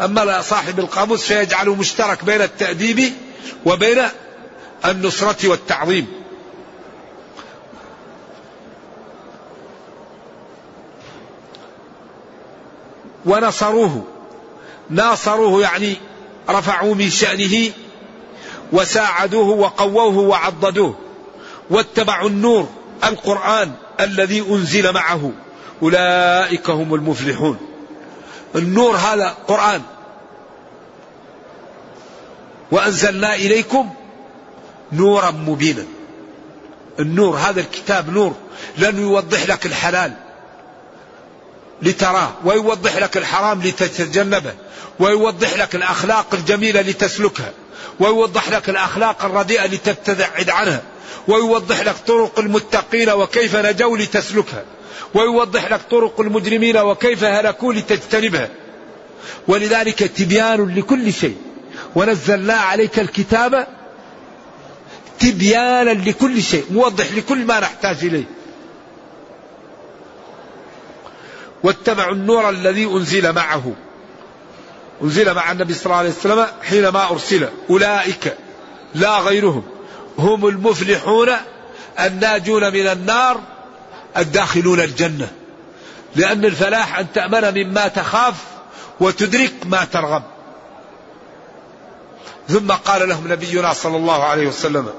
[0.01, 3.13] أما صاحب القاموس فيجعل مشترك بين التأديب
[3.65, 4.03] وبين
[4.85, 6.07] النصرة والتعظيم.
[13.27, 14.07] ونصروه.
[14.91, 15.97] ناصروه يعني
[16.51, 17.73] رفعوا من شأنه
[18.73, 20.95] وساعدوه وقووه وعضدوه
[21.71, 22.69] واتبعوا النور
[23.05, 25.33] القرآن الذي أنزل معه.
[25.83, 27.59] أولئك هم المفلحون.
[28.57, 29.83] النور هذا قرآن.
[32.71, 33.91] وأنزلنا إليكم
[34.93, 35.85] نورا مبينا.
[37.01, 38.35] النور هذا الكتاب نور.
[38.79, 40.13] لأنه يوضح لك الحلال
[41.83, 44.55] لتراه ويوضح لك الحرام لتتجنبه
[44.99, 47.53] ويوضح لك الأخلاق الجميلة لتسلكها.
[48.01, 50.83] ويوضح لك الأخلاق الرديئة لتبتعد عنها.
[51.29, 54.65] ويوضح لك طرق المتقين وكيف نجوا لتسلكها.
[55.15, 58.49] ويوضح لك طرق المجرمين وكيف هلكوا لتجتنبها.
[59.49, 61.37] ولذلك تبيان لكل شيء.
[61.95, 63.67] ونزلنا عليك الكتاب
[65.21, 66.65] تبيانا لكل شيء.
[66.71, 68.25] موضح لكل ما نحتاج إليه.
[71.63, 73.73] واتبعوا النور الذي أنزل معه.
[75.03, 77.49] أنزل مع النبي صلى الله عليه وسلم حينما أرسل.
[77.71, 78.37] أولئك
[78.95, 79.63] لا غيرهم.
[80.19, 81.29] هم المفلحون
[82.01, 83.41] الناجون من النار
[84.17, 85.29] الداخلون الجنة.
[86.17, 88.35] لأن الفلاح أن تأمن مما تخاف
[89.01, 90.23] وتدرك ما ترغب.
[92.49, 94.91] ثم قال لهم نبينا صلى الله عليه وسلم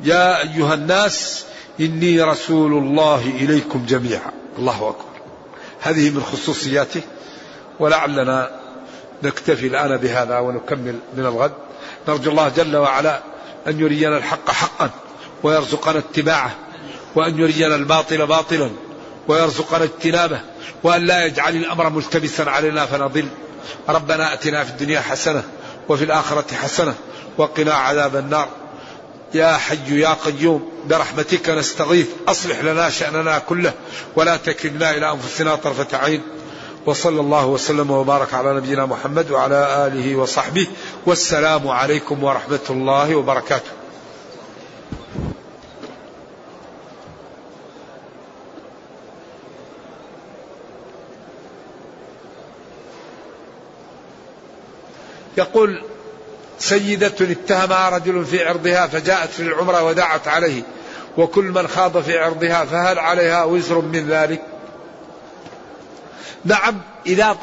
[0.00, 1.44] يا أيها الناس
[1.80, 4.32] إني رسول الله إليكم جميعا.
[4.58, 5.14] الله أكبر.
[5.80, 7.02] هذه من خصوصياته.
[7.78, 8.50] ولعلنا
[9.22, 11.52] نكتفي الآن بهذا ونكمل من الغد.
[12.08, 13.20] نرجو الله جل وعلا
[13.66, 14.90] أن يرينا الحق حقا
[15.42, 16.54] ويرزقنا اتباعه
[17.14, 18.70] وأن يرينا الباطل باطلا
[19.28, 20.40] ويرزقنا اجتنابه
[20.82, 23.28] وأن لا يجعل الأمر ملتبسا علينا فنضل.
[23.88, 25.42] ربنا آتنا في الدنيا حسنة
[25.88, 26.94] وفي الآخرة حسنة
[27.38, 28.48] وقنا عذاب النار.
[29.34, 33.72] يا حي يا قيوم برحمتك نستغيث أصلح لنا شأننا كله
[34.16, 36.22] ولا تكلنا إلى أنفسنا طرفة عين.
[36.86, 40.66] وصلى الله وسلم وبارك على نبينا محمد وعلى آله وصحبه
[41.06, 43.70] والسلام عليكم ورحمة الله وبركاته.
[55.38, 55.82] يقول
[56.58, 60.62] سيدة اتهمها رجل في عرضها فجاءت في العمرة ودعت عليه
[61.16, 64.53] وكل من خاض في عرضها فهل عليها وزر من ذلك؟
[66.44, 67.36] نعم إذا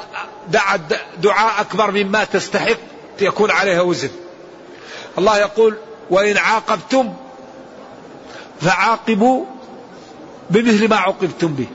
[0.48, 0.82] دعت
[1.18, 2.78] دعاء أكبر مما تستحق
[3.22, 4.10] يكون عليها وزر
[5.18, 5.78] الله يقول
[6.10, 7.14] وإن عاقبتم
[8.62, 9.46] فعاقبوا
[10.50, 11.68] بمثل ما عوقبتم به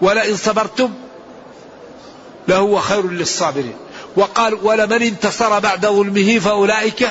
[0.00, 0.90] ولئن صبرتم
[2.48, 3.74] لهو خير للصابرين.
[4.16, 7.10] وقال ولمن انتصر بعد ظلمه فأولئك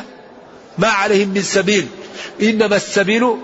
[0.78, 1.88] ما عليهم من سبيل
[2.41, 3.38] إنما السبيل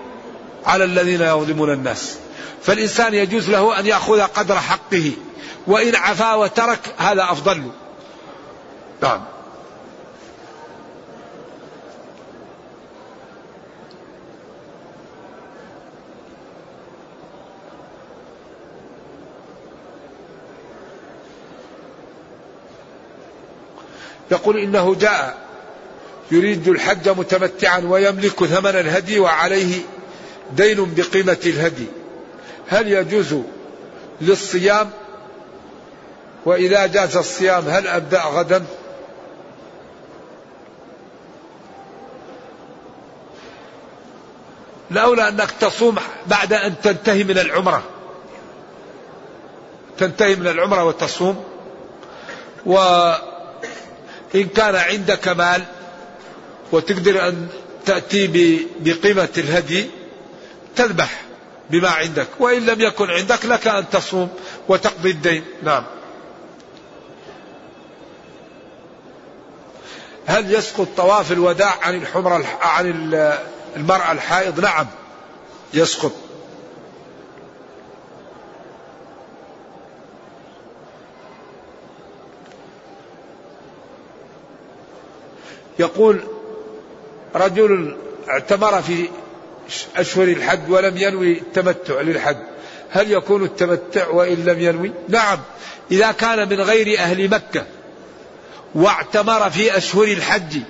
[0.66, 2.16] على الذين يظلمون الناس.
[2.64, 5.12] فالإنسان يجوز له أن يأخذ قدر حقه.
[5.68, 7.72] وإن عفا وترك هذا أفضل.
[9.02, 9.22] نعم.
[24.32, 25.38] يقول إنه جاء
[26.32, 29.82] يريد الحج متمتعا ويملك ثمن الهدي وعليه
[30.56, 31.86] دين بقيمة الهدي.
[32.68, 33.36] هل يجوز
[34.22, 34.90] للصيام
[36.48, 38.66] وإذا جاز الصيام هل أبدأ غدا؟
[44.92, 45.96] الأولى أنك تصوم
[46.28, 47.84] بعد أن تنتهي من العمرة.
[49.98, 51.44] تنتهي من العمرة وتصوم.
[52.66, 53.18] وإن
[54.56, 55.64] كان عندك مال
[56.72, 57.48] وتقدر أن
[57.86, 58.28] تأتي
[58.80, 59.90] بقيمة الهدي
[60.76, 61.22] تذبح
[61.70, 62.28] بما عندك.
[62.40, 64.30] وإن لم يكن عندك لك أن تصوم
[64.68, 65.44] وتقضي الدين.
[65.64, 65.97] نعم.
[70.28, 73.14] هل يسقط طواف الوداع عن الحمرة عن
[73.76, 74.88] المرأة الحائض؟ نعم
[75.74, 76.12] يسقط.
[85.80, 86.20] يقول
[87.36, 87.98] رجل
[88.30, 89.10] اعتمر في
[89.96, 92.38] أشهر الحج ولم ينوي التمتع للحج
[92.90, 95.40] هل يكون التمتع وإن لم ينوي؟ نعم
[95.92, 97.66] إذا كان من غير أهل مكة.
[98.78, 100.62] واعتمر في أشهر الحج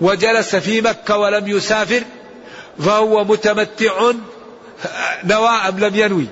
[0.00, 2.02] وجلس في مكة ولم يسافر
[2.78, 4.12] فهو متمتع
[5.24, 6.26] نوى أم لم ينوي؟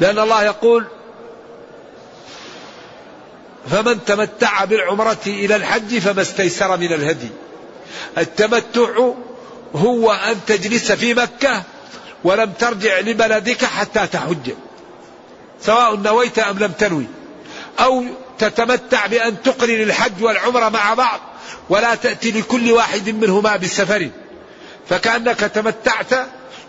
[0.00, 0.84] لأن الله يقول
[3.70, 7.28] فمن تمتع بالعمرة إلى الحج فما استيسر من الهدي.
[8.18, 9.12] التمتع
[9.74, 11.62] هو أن تجلس في مكة
[12.24, 14.52] ولم ترجع لبلدك حتى تحج
[15.60, 17.06] سواء نويت أم لم تنوي
[17.80, 18.04] أو
[18.38, 21.20] تتمتع بأن تقرن الحج والعمرة مع بعض
[21.68, 24.10] ولا تأتي لكل واحد منهما بسفر
[24.88, 26.14] فكأنك تمتعت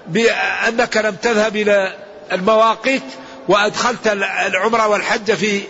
[0.07, 1.95] بأنك لم تذهب إلى
[2.31, 3.03] المواقيت
[3.47, 4.07] وأدخلت
[4.47, 5.61] العمرة والحج في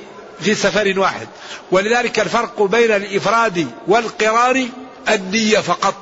[0.42, 1.28] في سفر واحد.
[1.72, 4.70] ولذلك الفرق بين الإفراد والقران
[5.10, 5.96] النية فقط.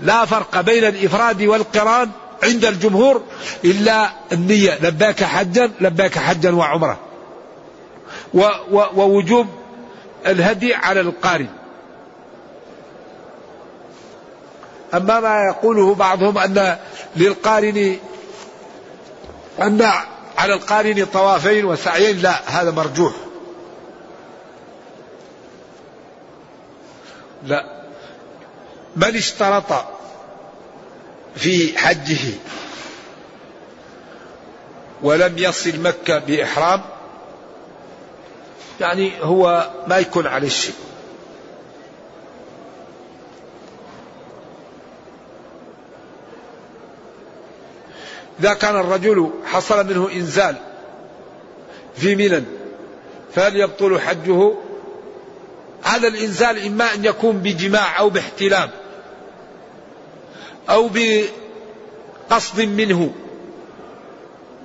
[0.00, 2.10] لا فرق بين الإفراد والقران
[2.42, 3.22] عند الجمهور
[3.64, 4.78] إلا النية.
[4.82, 6.98] لباك حجا لباك حجا وعمرة.
[8.34, 9.46] ووجوب
[10.26, 11.46] الهدي على القارئ.
[14.94, 16.76] أما ما يقوله بعضهم أن
[17.16, 17.96] للقارن
[19.62, 19.90] أن
[20.38, 23.12] على القارن طوافين وسعيين لا هذا مرجوح.
[27.46, 27.80] لا
[28.96, 29.84] من اشترط
[31.36, 32.34] في حجه
[35.02, 36.80] ولم يصل مكة بإحرام
[38.80, 40.74] يعني هو ما يكون عليه الشيء
[48.40, 50.56] إذا كان الرجل حصل منه إنزال
[51.96, 52.44] في منى
[53.34, 54.54] فهل يبطل حجه.
[55.82, 58.70] هذا الإنزال إما أن يكون بجماع أو باحتلام
[60.70, 60.90] أو
[62.30, 63.12] بقصد منه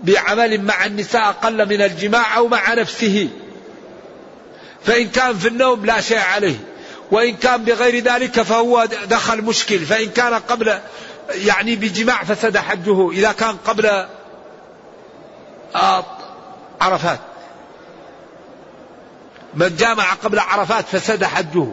[0.03, 3.29] بعمل مع النساء أقل من الجماع أو مع نفسه.
[4.85, 6.57] فإن كان في النوم لا شيء عليه
[7.11, 10.79] وإن كان بغير ذلك فهو دخل مشكل فإن كان قبل
[11.29, 14.05] يعني بجماع فسد حجه إذا كان قبل
[16.81, 17.19] عرفات.
[19.53, 21.67] من جامع قبل عرفات فسد حجه.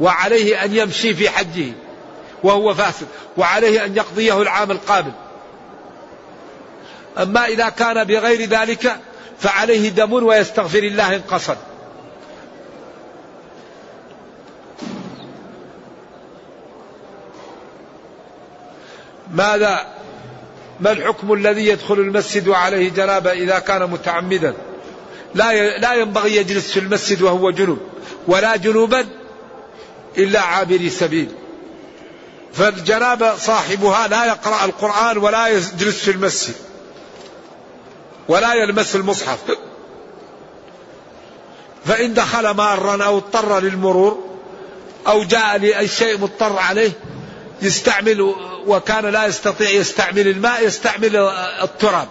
[0.00, 1.72] وعليه أن يمشي في حجه
[2.42, 3.06] وهو فاسد
[3.36, 5.12] وعليه أن يقضيه العام القابل.
[7.18, 8.96] أما إذا كان بغير ذلك
[9.40, 11.56] فعليه دم ويستغفر الله إن قصد.
[19.32, 19.86] ماذا؟
[20.80, 24.54] ما الحكم الذي يدخل المسجد وعليه جنابة إذا كان متعمدا؟
[25.34, 27.78] لا لا ينبغي يجلس في المسجد وهو جنوب
[28.26, 29.06] ولا جنوبا
[30.18, 31.28] إلا عابري سبيل.
[32.52, 36.67] فالجنابة صاحبها لا يقرأ القرآن ولا يجلس في المسجد.
[38.28, 39.38] ولا يلمس المصحف.
[41.84, 44.24] فإن دخل مارا أو اضطر للمرور
[45.06, 46.90] أو جاء لأي شيء مضطر عليه
[47.62, 48.34] يستعمل
[48.66, 51.16] وكان لا يستطيع يستعمل الماء يستعمل
[51.62, 52.08] التراب.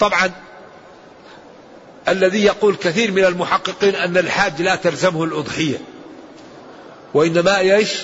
[0.00, 0.30] طبعا
[2.08, 5.78] الذي يقول كثير من المحققين أن الحاج لا تلزمه الأضحية.
[7.14, 8.02] وإنما إيش؟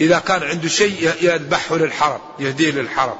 [0.00, 3.16] إذا كان عنده شيء يذبحه للحرم يهديه للحرم.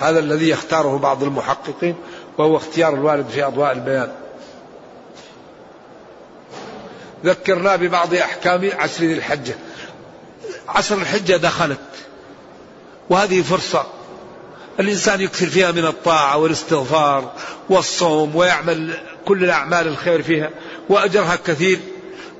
[0.00, 1.96] هذا الذي يختاره بعض المحققين
[2.38, 4.12] وهو اختيار الوالد في أضواء البيان.
[7.24, 9.54] ذكرنا ببعض أحكام عشر ذي الحجة.
[10.68, 11.78] عشر الحجة دخلت
[13.10, 13.86] وهذه فرصة.
[14.80, 17.32] الإنسان يكثر فيها من الطاعة والاستغفار
[17.68, 20.50] والصوم ويعمل كل الأعمال الخير فيها
[20.88, 21.78] وأجرها كثير.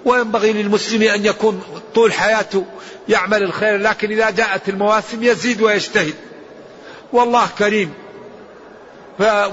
[0.05, 1.63] وينبغي للمسلم أن يكون
[1.95, 2.65] طول حياته
[3.09, 6.15] يعمل الخير لكن إذا جاءت المواسم يزيد ويجتهد.
[7.13, 7.95] والله كريم.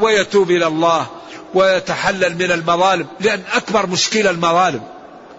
[0.02, 1.08] ويتوب إلى الله
[1.54, 4.84] ويتحلل من المظالم لأن أكبر مشكلة المظالم.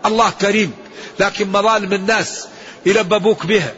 [0.06, 0.72] الله كريم
[1.20, 2.46] لكن مظالم الناس
[2.86, 3.74] يلببوك بها.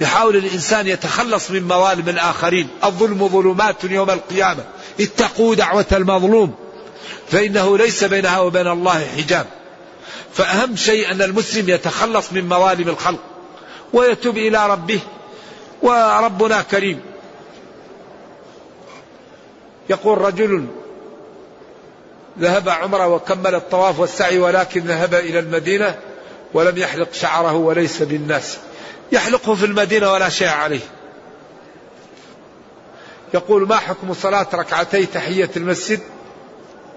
[0.00, 2.68] يحاول الإنسان يتخلص من مظالم الآخرين.
[2.84, 4.64] الظلم ظلمات يوم القيامة.
[5.00, 6.54] اتقوا دعوة المظلوم.
[7.30, 9.46] فإنه ليس بينها وبين الله حجاب.
[10.32, 13.20] فأهم شيء أن المسلم يتخلص من مظالم الخلق.
[13.92, 15.00] ويتوب إلى ربه.
[15.82, 17.00] وربنا كريم.
[19.90, 20.66] يقول رجل
[22.40, 25.98] ذهب عمره وكمل الطواف والسعي ولكن ذهب إلى المدينة
[26.54, 28.58] ولم يحلق شعره وليس بالناس.
[29.12, 30.80] يحلقه في المدينة ولا شيء عليه.
[33.34, 36.00] يقول ما حكم صلاة ركعتي تحية المسجد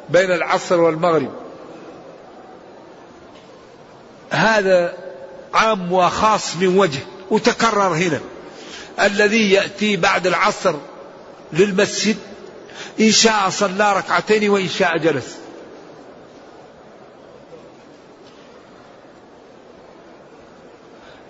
[0.09, 1.33] بين العصر والمغرب؟
[4.29, 4.93] هذا
[5.53, 8.19] عام وخاص من وجه وتكرر هنا.
[8.99, 10.75] الذي يأتي بعد العصر
[11.53, 12.17] للمسجد
[12.99, 15.40] إن شاء صلى ركعتين وإن شاء جلس.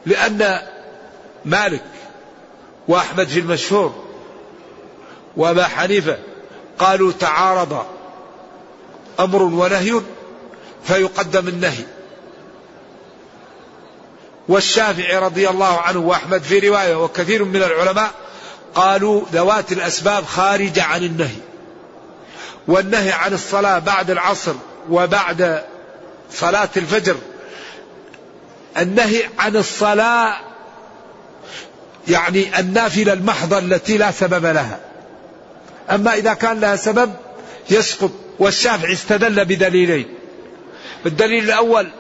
[0.06, 0.60] لأن
[1.46, 1.84] مالك
[2.88, 4.04] وأحمد في المشهور
[5.38, 6.18] وأبا حنيفة
[6.80, 7.86] قالوا تعارض
[9.20, 10.02] أمر ونهي
[10.84, 11.84] فيقدم النهي.
[14.48, 18.12] والشافعي رضي الله عنه وأحمد في رواية وكثير من العلماء
[18.76, 21.40] قالوا ذوات الأسباب خارجة عن النهي.
[22.68, 24.54] والنهي عن الصلاة بعد العصر
[24.90, 25.64] وبعد
[26.32, 27.16] صلاة الفجر
[28.78, 30.36] النهي عن الصلاة
[32.08, 34.80] يعني النافلة المحضة التي لا سبب لها.
[35.92, 37.14] أما إذا كان لها سبب
[37.70, 40.08] يسقط والشافعي استدل بدليلين.
[41.06, 41.92] الدليل الأول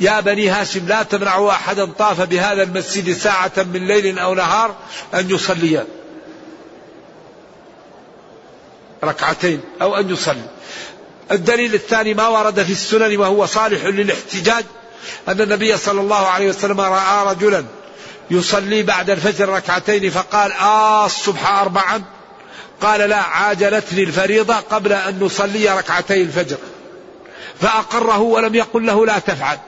[0.00, 4.74] يا بني هاشم لا تمنعوا أحدا طاف بهذا المسجد ساعة من ليل أو نهار
[5.14, 5.84] أن يصلي
[9.04, 10.46] ركعتين أو أن يصلي.
[11.30, 14.64] الدليل الثاني ما ورد في السنن وهو صالح للاحتجاج
[15.28, 17.64] أن النبي صلى الله عليه وسلم رأى رجلا
[18.30, 22.02] يصلي بعد الفجر ركعتين فقال آه الصبح أربعا.
[22.80, 26.56] قال لا عاجلتني الفريضة قبل أن نصلي ركعتي الفجر.
[27.60, 29.58] فأقره ولم يقل له لا تفعل.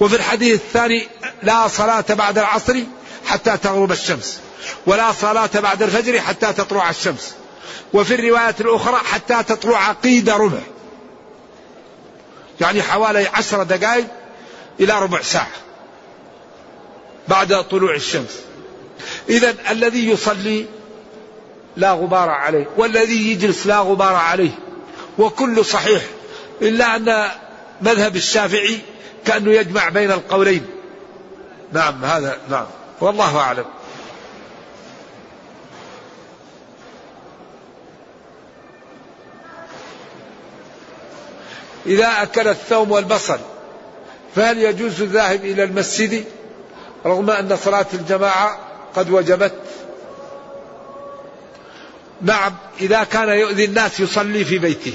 [0.00, 1.08] وفي الحديث الثاني
[1.42, 2.76] لا صلاة بعد العصر
[3.26, 4.40] حتى تغرب الشمس
[4.86, 7.34] ولا صلاة بعد الفجر حتى تطلع الشمس.
[7.92, 10.60] وفي الرواية الأخرى حتى تطلع قيد ربع.
[12.60, 14.06] يعني حوالي عشر دقائق
[14.80, 15.50] إلى ربع ساعة
[17.28, 18.40] بعد طلوع الشمس.
[19.28, 20.66] إذا الذي يصلي
[21.76, 24.58] لا غبار عليه والذي يجلس لا غبار عليه
[25.18, 26.02] وكل صحيح
[26.62, 27.28] إلا أن
[27.80, 28.78] مذهب الشافعي
[29.26, 30.66] كأنه يجمع بين القولين.
[31.72, 32.66] نعم هذا نعم
[33.00, 33.64] والله أعلم.
[41.86, 43.38] إذا أكل الثوم والبصل
[44.36, 46.24] فهل يجوز الذاهب إلى المسجد؟
[47.06, 48.58] رغم أن صلاة الجماعة
[48.96, 49.54] قد وجبت.
[52.22, 54.94] نعم إذا كان يؤذي الناس يصلي في بيته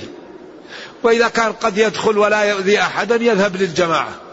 [1.03, 4.24] وإذا كان قد يدخل ولا يؤذي أحدا يذهب للجماعة.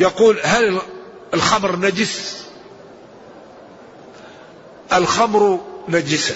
[0.00, 0.78] يقول هل
[1.34, 2.44] الخمر نجس؟
[4.92, 6.34] الخمر نجسة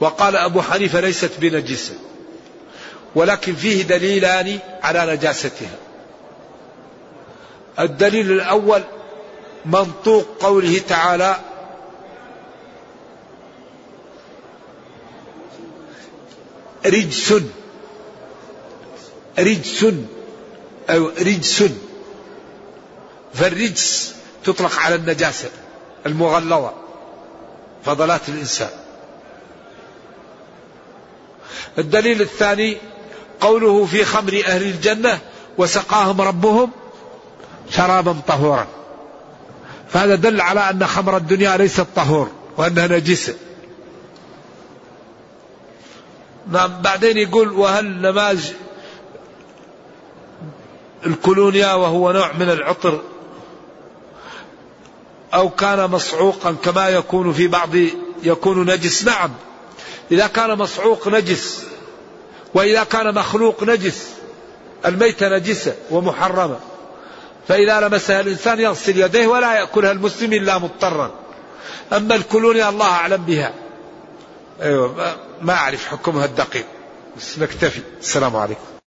[0.00, 1.94] وقال أبو حنيفة ليست بنجسة
[3.14, 5.76] ولكن فيه دليلان على نجاستها.
[7.80, 8.82] الدليل الأول
[9.66, 11.36] منطوق قوله تعالى
[16.86, 17.34] رجس
[19.38, 19.86] رجس
[20.90, 21.62] أو رجس.
[23.34, 24.14] فالرجس
[24.44, 25.48] تطلق على النجاسة
[26.06, 26.72] المغلظة
[27.84, 28.70] فضلات الإنسان.
[31.78, 32.76] الدليل الثاني
[33.40, 35.18] قوله في خمر أهل الجنة
[35.58, 36.70] وسقاهم ربهم
[37.70, 38.66] شرابا طهورا.
[39.88, 43.34] فهذا دل على أن خمر الدنيا ليست طهور وأنها نجسة.
[46.52, 48.50] نعم بعدين يقول وهل نماذج
[51.06, 53.02] الكولونيا وهو نوع من العطر
[55.34, 57.70] أو كان مصعوقا كما يكون في بعض
[58.22, 59.04] يكون نجس.
[59.04, 59.30] نعم.
[60.10, 61.64] إذا كان مصعوق نجس
[62.54, 64.08] وإذا كان مخلوق نجس
[64.86, 66.58] الميتة نجسة ومحرمة.
[67.48, 71.10] فإذا لمسها الإنسان يغسل يديه ولا يأكلها المسلم إلا مضطرا.
[71.92, 73.54] أما الكولونيا الله أعلم بها.
[74.62, 76.66] أيوة ما أعرف حكمها الدقيق
[77.16, 77.80] بس نكتفي.
[78.00, 78.77] السلام عليكم.